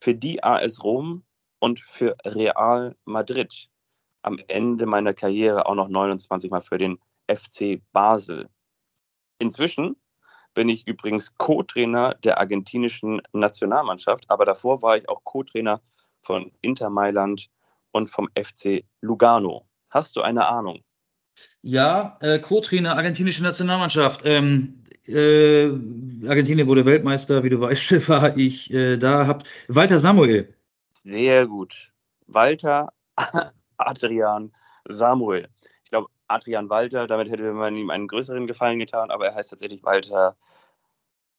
[0.00, 1.24] für die AS Rom
[1.58, 3.68] und für Real Madrid.
[4.22, 6.98] Am Ende meiner Karriere auch noch 29 Mal für den
[7.28, 8.48] FC Basel.
[9.38, 9.96] Inzwischen
[10.54, 15.80] bin ich übrigens Co-Trainer der argentinischen Nationalmannschaft, aber davor war ich auch Co-Trainer
[16.22, 17.48] von Inter Mailand
[17.90, 19.66] und vom FC Lugano.
[19.90, 20.82] Hast du eine Ahnung?
[21.62, 24.22] Ja, äh, Co-Trainer argentinische Nationalmannschaft.
[24.24, 25.66] Ähm, äh,
[26.28, 29.26] Argentinien wurde Weltmeister, wie du weißt, war ich äh, da.
[29.26, 30.54] Habt Walter Samuel.
[30.92, 31.92] Sehr gut.
[32.26, 32.92] Walter
[33.76, 34.52] Adrian
[34.86, 35.48] Samuel.
[35.84, 39.50] Ich glaube, Adrian Walter, damit hätte man ihm einen größeren Gefallen getan, aber er heißt
[39.50, 40.36] tatsächlich Walter,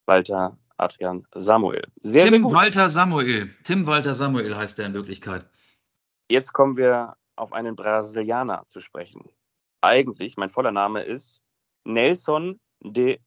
[0.05, 1.83] Walter Adrian Samuel.
[2.01, 2.53] Sehr, Tim sehr gut.
[2.53, 3.49] Walter Samuel.
[3.63, 5.45] Tim Walter Samuel heißt er in Wirklichkeit.
[6.29, 9.29] Jetzt kommen wir auf einen Brasilianer zu sprechen.
[9.81, 11.41] Eigentlich, mein voller Name ist
[11.83, 13.19] Nelson de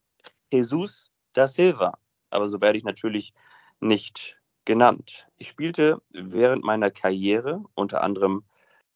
[0.51, 1.99] Jesus da Silva.
[2.31, 3.33] Aber so werde ich natürlich
[3.81, 5.27] nicht genannt.
[5.37, 8.45] Ich spielte während meiner Karriere unter anderem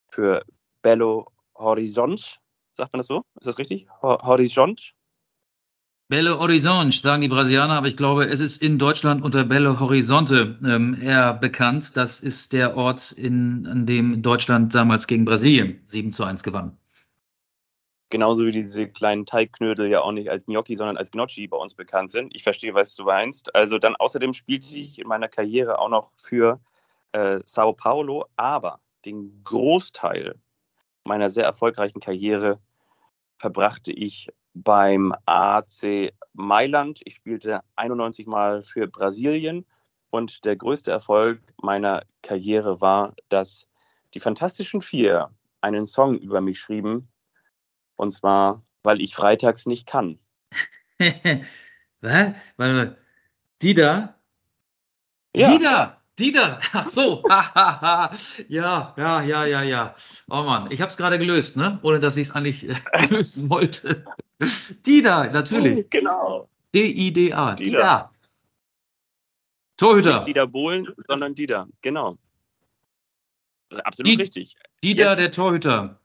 [0.09, 0.45] für
[0.83, 2.25] Belo Horizonte.
[2.71, 3.25] Sagt man das so?
[3.41, 3.89] Ist das richtig?
[4.03, 4.83] Horizonte?
[6.09, 10.59] Belo Horizonte, sagen die Brasilianer, aber ich glaube, es ist in Deutschland unter Belo Horizonte
[10.63, 11.97] ähm, eher bekannt.
[11.97, 16.77] Das ist der Ort, in, an dem Deutschland damals gegen Brasilien 7 zu 1 gewann.
[18.15, 21.75] Genauso wie diese kleinen Teigknödel ja auch nicht als Gnocchi, sondern als Gnocchi bei uns
[21.75, 22.33] bekannt sind.
[22.33, 23.53] Ich verstehe, was du meinst.
[23.57, 26.61] Also dann außerdem spielte ich in meiner Karriere auch noch für
[27.11, 30.37] äh, Sao Paulo, aber den Großteil
[31.03, 32.61] meiner sehr erfolgreichen Karriere
[33.39, 37.01] verbrachte ich beim AC Mailand.
[37.07, 39.67] Ich spielte 91 Mal für Brasilien
[40.11, 43.67] und der größte Erfolg meiner Karriere war, dass
[44.15, 47.09] die Fantastischen Vier einen Song über mich schrieben.
[47.97, 50.19] Und zwar, weil ich freitags nicht kann.
[52.01, 52.33] Was?
[52.57, 52.99] Warte mal.
[53.63, 54.15] Die da?
[55.35, 55.51] Ja.
[55.51, 56.01] Die da!
[56.19, 56.61] Die da!
[56.73, 57.25] Ach so!
[57.29, 59.95] ja, ja, ja, ja, ja.
[60.31, 61.81] Oh Mann, ich habe es gerade gelöst, ne?
[61.83, 62.75] Ohne dass ich es eigentlich äh,
[63.11, 64.05] lösen wollte.
[64.87, 65.91] Die da, natürlich.
[65.91, 66.49] Genau.
[66.75, 67.55] D-I-D-A.
[67.55, 68.11] Die da.
[69.77, 70.15] Torhüter.
[70.19, 71.67] Nicht Dieter Bohlen, sondern Dieter.
[71.83, 72.17] Genau.
[73.71, 74.55] Absolut Die- richtig.
[74.85, 76.01] Die da, Jetzt- der Torhüter.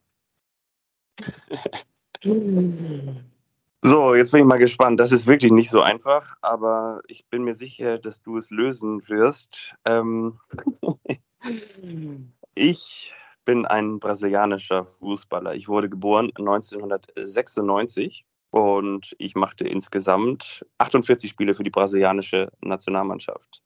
[3.82, 5.00] So, jetzt bin ich mal gespannt.
[5.00, 9.08] Das ist wirklich nicht so einfach, aber ich bin mir sicher, dass du es lösen
[9.08, 9.76] wirst.
[9.86, 10.40] Ähm
[12.56, 13.14] ich
[13.46, 15.56] bin ein brasilianischer Fußballer.
[15.56, 23.64] Ich wurde geboren 1996 und ich machte insgesamt 48 Spiele für die brasilianische Nationalmannschaft.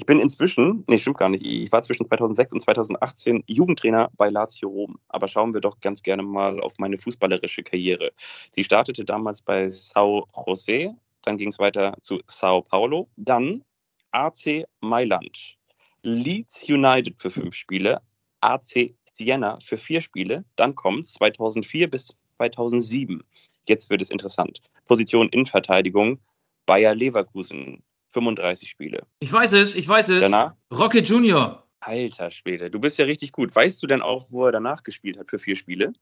[0.00, 4.30] Ich bin inzwischen, nee, stimmt gar nicht, ich war zwischen 2006 und 2018 Jugendtrainer bei
[4.30, 4.98] Lazio Rom.
[5.08, 8.12] Aber schauen wir doch ganz gerne mal auf meine fußballerische Karriere.
[8.52, 13.62] Sie startete damals bei Sao José, dann ging es weiter zu Sao Paulo, dann
[14.10, 15.58] AC Mailand,
[16.00, 18.00] Leeds United für fünf Spiele,
[18.40, 23.22] AC Siena für vier Spiele, dann kommt 2004 bis 2007.
[23.68, 24.62] Jetzt wird es interessant.
[24.86, 26.20] Position Innenverteidigung,
[26.64, 27.82] Bayer Leverkusen,
[28.12, 29.06] 35 Spiele.
[29.20, 30.20] Ich weiß es, ich weiß es.
[30.22, 31.66] Danach, Rocket Junior.
[31.80, 33.54] alter Schwede, du bist ja richtig gut.
[33.54, 35.92] Weißt du denn auch, wo er danach gespielt hat für vier Spiele?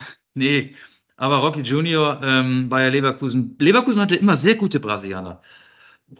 [0.34, 0.74] Nee,
[1.16, 3.56] aber Rocky Junior, ähm, Bayer Leverkusen.
[3.58, 5.42] Leverkusen hatte immer sehr gute Brasilianer.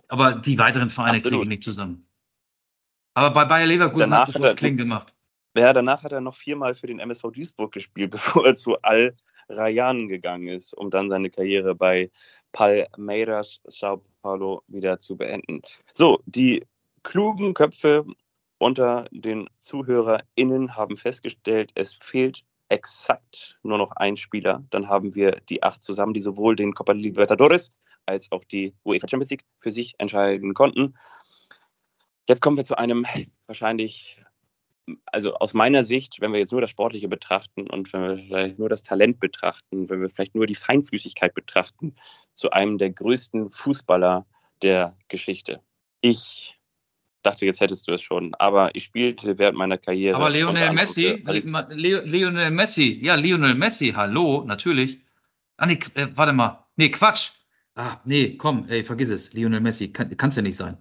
[0.08, 1.38] Aber die weiteren Vereine Absolut.
[1.38, 2.06] kriege ich nicht zusammen.
[3.14, 5.14] Aber bei Bayer Leverkusen Danach hat hat sofort er- Kling gemacht.
[5.56, 9.16] Ja, danach hat er noch viermal für den MSV Duisburg gespielt, bevor er zu Al
[9.48, 12.10] Rayyan gegangen ist, um dann seine Karriere bei
[12.52, 15.62] Palmeiras Sao Paulo wieder zu beenden.
[15.92, 16.64] So, die
[17.02, 18.04] klugen Köpfe
[18.58, 24.62] unter den ZuhörerInnen haben festgestellt, es fehlt exakt nur noch ein Spieler.
[24.70, 27.72] Dann haben wir die acht zusammen, die sowohl den Copa Libertadores
[28.06, 30.94] als auch die UEFA Champions League für sich entscheiden konnten.
[32.28, 33.06] Jetzt kommen wir zu einem
[33.46, 34.22] wahrscheinlich
[35.06, 38.58] also aus meiner Sicht, wenn wir jetzt nur das Sportliche betrachten und wenn wir vielleicht
[38.58, 41.94] nur das Talent betrachten, wenn wir vielleicht nur die Feinfüßigkeit betrachten,
[42.32, 44.26] zu einem der größten Fußballer
[44.62, 45.60] der Geschichte.
[46.00, 46.58] Ich
[47.22, 50.16] dachte, jetzt hättest du es schon, aber ich spielte während meiner Karriere.
[50.16, 55.00] Aber Lionel Messi, Le Lionel Messi, ja, Lionel Messi, hallo, natürlich.
[55.56, 56.66] Ah, nee, äh, warte mal.
[56.76, 57.32] Nee, Quatsch.
[57.74, 59.32] Ah, nee, komm, ey, vergiss es.
[59.32, 60.78] Lionel Messi, kann es ja nicht sein.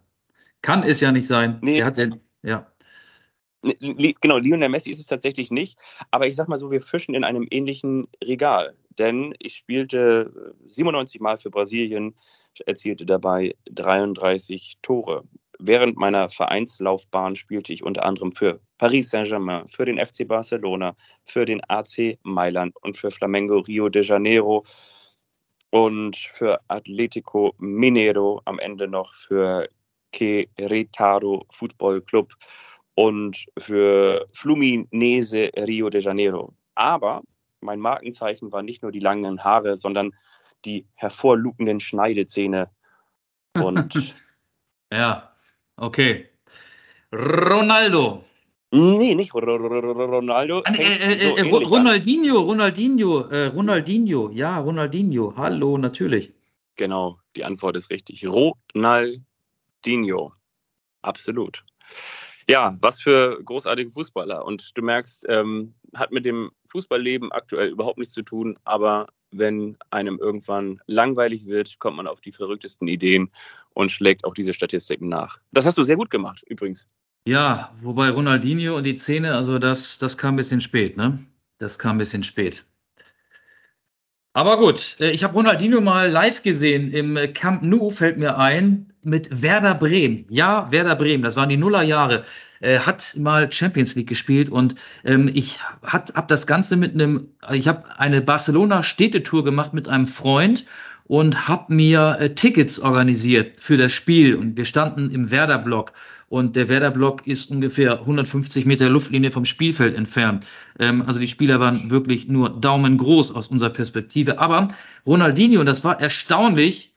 [0.61, 1.59] Kann es ja nicht sein.
[1.61, 1.77] Nee.
[1.77, 2.71] Der hat den, ja.
[3.61, 5.79] Genau, Lionel Messi ist es tatsächlich nicht.
[6.11, 8.75] Aber ich sag mal so, wir fischen in einem ähnlichen Regal.
[8.97, 12.15] Denn ich spielte 97 Mal für Brasilien,
[12.65, 15.23] erzielte dabei 33 Tore.
[15.61, 20.95] Während meiner Vereinslaufbahn spielte ich unter anderem für Paris Saint-Germain, für den FC Barcelona,
[21.25, 24.63] für den AC Mailand und für Flamengo Rio de Janeiro
[25.69, 29.67] und für Atletico Mineiro, am Ende noch für
[30.13, 32.33] Querétaro Football Club
[32.99, 36.53] und für Fluminense Rio de Janeiro.
[36.75, 37.21] Aber
[37.61, 40.11] mein Markenzeichen war nicht nur die langen Haare, sondern
[40.65, 42.69] die hervorlugenden Schneidezähne.
[43.55, 44.13] Und
[44.91, 45.31] Ja,
[45.77, 46.27] okay.
[47.13, 48.25] Ronaldo.
[48.71, 50.63] nee, nicht Ronaldo.
[50.63, 51.57] Äh, äh, so.
[51.57, 56.33] Ronaldinho, Ronaldinho, äh, Ronaldinho, ja, Ronaldinho, hallo, natürlich.
[56.75, 58.25] Genau, die Antwort ist richtig.
[58.27, 59.23] Ronaldinho.
[61.01, 61.63] Absolut.
[62.49, 64.43] Ja, was für großartige Fußballer.
[64.43, 69.77] Und du merkst, ähm, hat mit dem Fußballleben aktuell überhaupt nichts zu tun, aber wenn
[69.91, 73.29] einem irgendwann langweilig wird, kommt man auf die verrücktesten Ideen
[73.75, 75.39] und schlägt auch diese Statistiken nach.
[75.51, 76.87] Das hast du sehr gut gemacht, übrigens.
[77.27, 81.19] Ja, wobei Ronaldinho und die Zähne, also das, das kam ein bisschen spät, ne?
[81.59, 82.65] Das kam ein bisschen spät.
[84.33, 88.88] Aber gut, äh, ich habe Ronaldinho mal live gesehen im Camp Nou, fällt mir ein,
[89.03, 90.25] mit Werder Bremen.
[90.29, 92.23] Ja, Werder Bremen, das waren die Nullerjahre.
[92.59, 94.75] Äh, hat mal Champions League gespielt und
[95.05, 100.05] ähm, ich hat, hab das Ganze mit einem, ich habe eine Barcelona-Städtetour gemacht mit einem
[100.05, 100.65] Freund
[101.05, 105.93] und habe mir äh, Tickets organisiert für das Spiel und wir standen im Werder-Block
[106.29, 110.45] und der Werder-Block ist ungefähr 150 Meter Luftlinie vom Spielfeld entfernt.
[110.79, 114.37] Ähm, also die Spieler waren wirklich nur daumengroß aus unserer Perspektive.
[114.37, 114.67] Aber
[115.07, 116.93] Ronaldinho, und das war erstaunlich,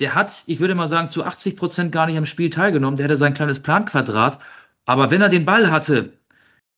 [0.00, 2.96] der hat, ich würde mal sagen, zu 80 Prozent gar nicht am Spiel teilgenommen.
[2.96, 4.38] Der hatte sein kleines Planquadrat
[4.84, 6.12] Aber wenn er den Ball hatte,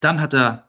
[0.01, 0.69] dann hat er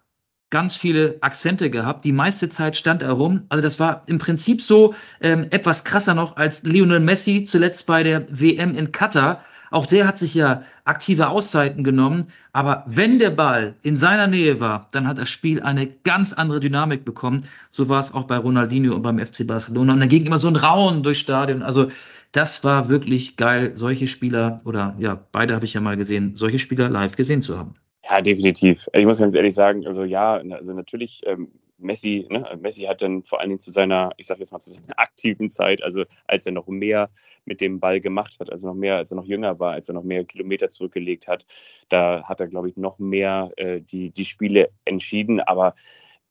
[0.49, 2.05] ganz viele Akzente gehabt.
[2.05, 3.45] Die meiste Zeit stand er rum.
[3.49, 8.01] Also das war im Prinzip so ähm, etwas krasser noch als Lionel Messi zuletzt bei
[8.03, 9.43] der WM in Katar.
[9.71, 12.27] Auch der hat sich ja aktive Auszeiten genommen.
[12.51, 16.59] Aber wenn der Ball in seiner Nähe war, dann hat das Spiel eine ganz andere
[16.59, 17.45] Dynamik bekommen.
[17.71, 19.93] So war es auch bei Ronaldinho und beim FC Barcelona.
[19.93, 21.61] Und da ging immer so ein Rauen durchs Stadion.
[21.61, 21.89] Also
[22.31, 26.59] das war wirklich geil, solche Spieler oder ja, beide habe ich ja mal gesehen, solche
[26.59, 27.75] Spieler live gesehen zu haben.
[28.03, 28.87] Ja, definitiv.
[28.93, 33.23] Ich muss ganz ehrlich sagen, also ja, also natürlich, ähm, Messi, ne, Messi hat dann
[33.23, 36.45] vor allen Dingen zu seiner, ich sage jetzt mal zu seiner aktiven Zeit, also als
[36.45, 37.09] er noch mehr
[37.45, 39.95] mit dem Ball gemacht hat, also noch mehr, als er noch jünger war, als er
[39.95, 41.45] noch mehr Kilometer zurückgelegt hat,
[41.87, 45.39] da hat er, glaube ich, noch mehr äh, die, die Spiele entschieden.
[45.39, 45.73] Aber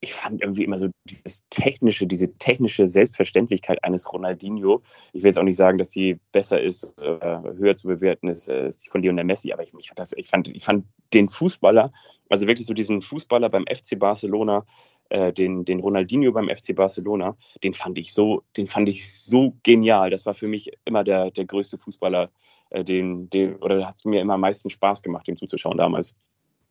[0.00, 4.82] ich fand irgendwie immer so dieses technische, diese technische Selbstverständlichkeit eines Ronaldinho.
[5.12, 8.84] Ich will jetzt auch nicht sagen, dass die besser ist, höher zu bewerten ist, ist
[8.84, 11.92] die von Lionel Messi, aber ich, mich hat das, ich fand, ich fand den Fußballer,
[12.28, 14.64] also wirklich so diesen Fußballer beim FC Barcelona,
[15.08, 19.56] äh, den, den Ronaldinho beim FC Barcelona, den fand ich so, den fand ich so
[19.62, 20.10] genial.
[20.10, 22.30] Das war für mich immer der, der größte Fußballer,
[22.70, 26.14] äh, den, den, oder hat mir immer am meisten Spaß gemacht, dem zuzuschauen damals.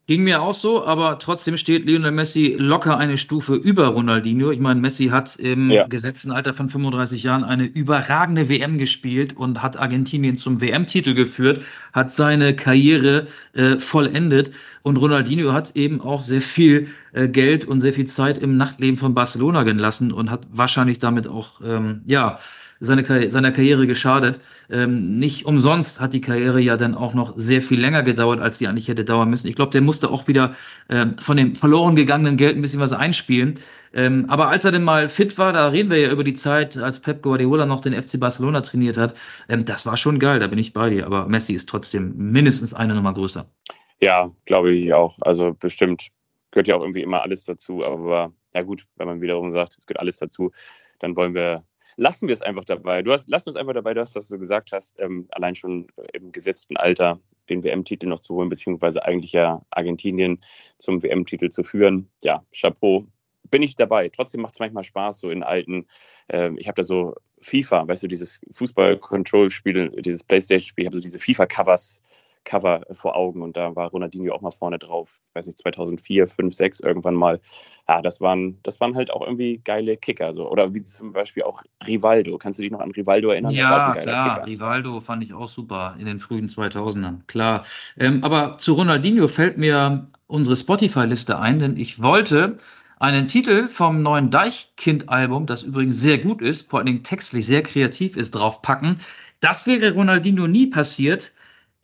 [0.07, 4.51] Ging mir auch so, aber trotzdem steht Lionel Messi locker eine Stufe über Ronaldinho.
[4.51, 5.85] Ich meine, Messi hat im ja.
[5.85, 11.61] gesetzten Alter von 35 Jahren eine überragende WM gespielt und hat Argentinien zum WM-Titel geführt,
[11.91, 14.51] hat seine Karriere äh, vollendet.
[14.81, 18.95] Und Ronaldinho hat eben auch sehr viel äh, Geld und sehr viel Zeit im Nachtleben
[18.95, 22.39] von Barcelona gelassen und hat wahrscheinlich damit auch, ähm, ja,
[22.79, 24.39] seine, seiner Karriere geschadet.
[24.69, 28.57] Ähm, nicht umsonst hat die Karriere ja dann auch noch sehr viel länger gedauert, als
[28.57, 29.47] die eigentlich hätte dauern müssen.
[29.47, 30.55] Ich glaube, der musste auch wieder
[30.89, 33.55] ähm, von dem verloren gegangenen Geld ein bisschen was einspielen.
[33.93, 36.77] Ähm, aber als er denn mal fit war, da reden wir ja über die Zeit,
[36.77, 39.19] als Pep Guardiola noch den FC Barcelona trainiert hat,
[39.49, 41.05] ähm, das war schon geil, da bin ich bei dir.
[41.05, 43.49] Aber Messi ist trotzdem mindestens eine Nummer größer.
[43.99, 45.17] Ja, glaube ich auch.
[45.21, 46.09] Also bestimmt
[46.51, 47.83] gehört ja auch irgendwie immer alles dazu.
[47.83, 50.51] Aber ja gut, wenn man wiederum sagt, es gehört alles dazu,
[50.99, 51.63] dann wollen wir
[51.97, 53.01] lassen wir es einfach dabei.
[53.01, 56.31] Du hast, lass uns einfach dabei, dass, dass du gesagt hast, ähm, allein schon im
[56.31, 57.19] gesetzten Alter
[57.49, 60.39] den WM-Titel noch zu holen, beziehungsweise eigentlich ja Argentinien
[60.77, 62.09] zum WM-Titel zu führen.
[62.23, 63.07] Ja, Chapeau.
[63.49, 64.09] Bin ich dabei.
[64.09, 65.87] Trotzdem macht es manchmal Spaß, so in alten,
[66.27, 71.01] äh, ich habe da so FIFA, weißt du, dieses Fußball-Control-Spiel, dieses Playstation-Spiel, ich habe so
[71.01, 72.03] diese FIFA-Covers
[72.47, 75.19] Cover vor Augen und da war Ronaldinho auch mal vorne drauf.
[75.29, 77.41] Ich weiß nicht, 2004, 5, 6 irgendwann mal.
[77.87, 80.31] Ja, das waren, das waren halt auch irgendwie geile Kicker.
[80.33, 80.49] So.
[80.49, 82.37] Oder wie zum Beispiel auch Rivaldo.
[82.37, 83.51] Kannst du dich noch an Rivaldo erinnern?
[83.51, 84.35] Ja, klar.
[84.35, 84.47] Kicker.
[84.47, 87.27] Rivaldo fand ich auch super in den frühen 2000ern.
[87.27, 87.65] Klar.
[87.99, 92.55] Ähm, aber zu Ronaldinho fällt mir unsere Spotify-Liste ein, denn ich wollte
[92.97, 97.61] einen Titel vom neuen Deichkind-Album, das übrigens sehr gut ist, vor allen Dingen textlich sehr
[97.61, 98.95] kreativ ist, draufpacken.
[99.41, 101.33] Das wäre Ronaldinho nie passiert,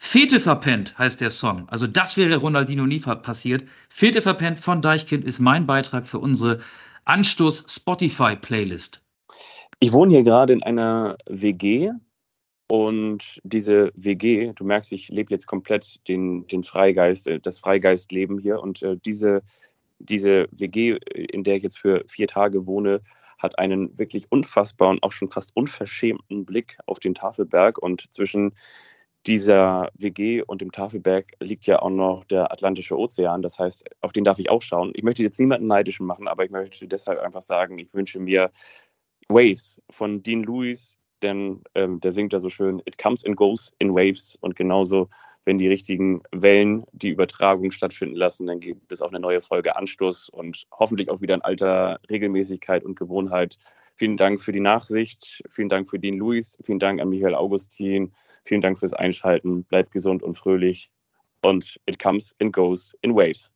[0.05, 1.69] Fete verpennt heißt der Song.
[1.69, 3.63] Also das wäre Ronaldinho nie passiert.
[3.89, 6.59] Fete verpennt von Deichkind ist mein Beitrag für unsere
[7.05, 9.01] Anstoß Spotify Playlist.
[9.79, 11.93] Ich wohne hier gerade in einer WG
[12.67, 18.37] und diese WG, du merkst, ich lebe jetzt komplett den, den Freigeist, äh, das Freigeistleben
[18.37, 19.41] hier und äh, diese,
[19.99, 22.99] diese WG, in der ich jetzt für vier Tage wohne,
[23.41, 28.53] hat einen wirklich unfassbaren, auch schon fast unverschämten Blick auf den Tafelberg und zwischen
[29.25, 33.41] dieser WG und dem Tafelberg liegt ja auch noch der Atlantische Ozean.
[33.41, 34.91] Das heißt, auf den darf ich auch schauen.
[34.95, 38.51] Ich möchte jetzt niemanden neidisch machen, aber ich möchte deshalb einfach sagen, ich wünsche mir
[39.29, 43.73] Waves von Dean Lewis, denn ähm, der singt da so schön, It comes and goes
[43.79, 44.37] in waves.
[44.41, 45.07] Und genauso,
[45.45, 49.75] wenn die richtigen Wellen die Übertragung stattfinden lassen, dann gibt es auch eine neue Folge
[49.75, 53.57] Anstoß und hoffentlich auch wieder in alter Regelmäßigkeit und Gewohnheit.
[53.95, 58.13] Vielen Dank für die Nachsicht, vielen Dank für Dean Luis, vielen Dank an Michael Augustin,
[58.45, 59.65] vielen Dank fürs Einschalten.
[59.65, 60.91] Bleibt gesund und fröhlich.
[61.43, 63.51] Und it comes and goes in waves.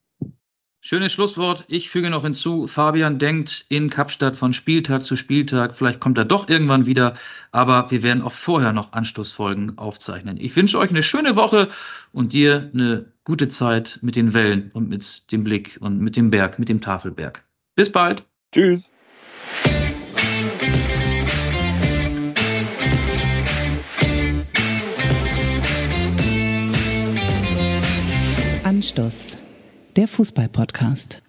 [0.80, 1.66] Schönes Schlusswort.
[1.68, 5.74] Ich füge noch hinzu, Fabian denkt in Kapstadt von Spieltag zu Spieltag.
[5.74, 7.16] Vielleicht kommt er doch irgendwann wieder,
[7.52, 10.38] aber wir werden auch vorher noch Anstoßfolgen aufzeichnen.
[10.40, 11.68] Ich wünsche euch eine schöne Woche
[12.12, 16.30] und dir eine gute Zeit mit den Wellen und mit dem Blick und mit dem
[16.30, 17.44] Berg, mit dem Tafelberg.
[17.76, 18.24] Bis bald.
[18.54, 18.92] Tschüss.
[28.64, 29.38] Anstoß
[29.98, 31.24] der Fußball-Podcast.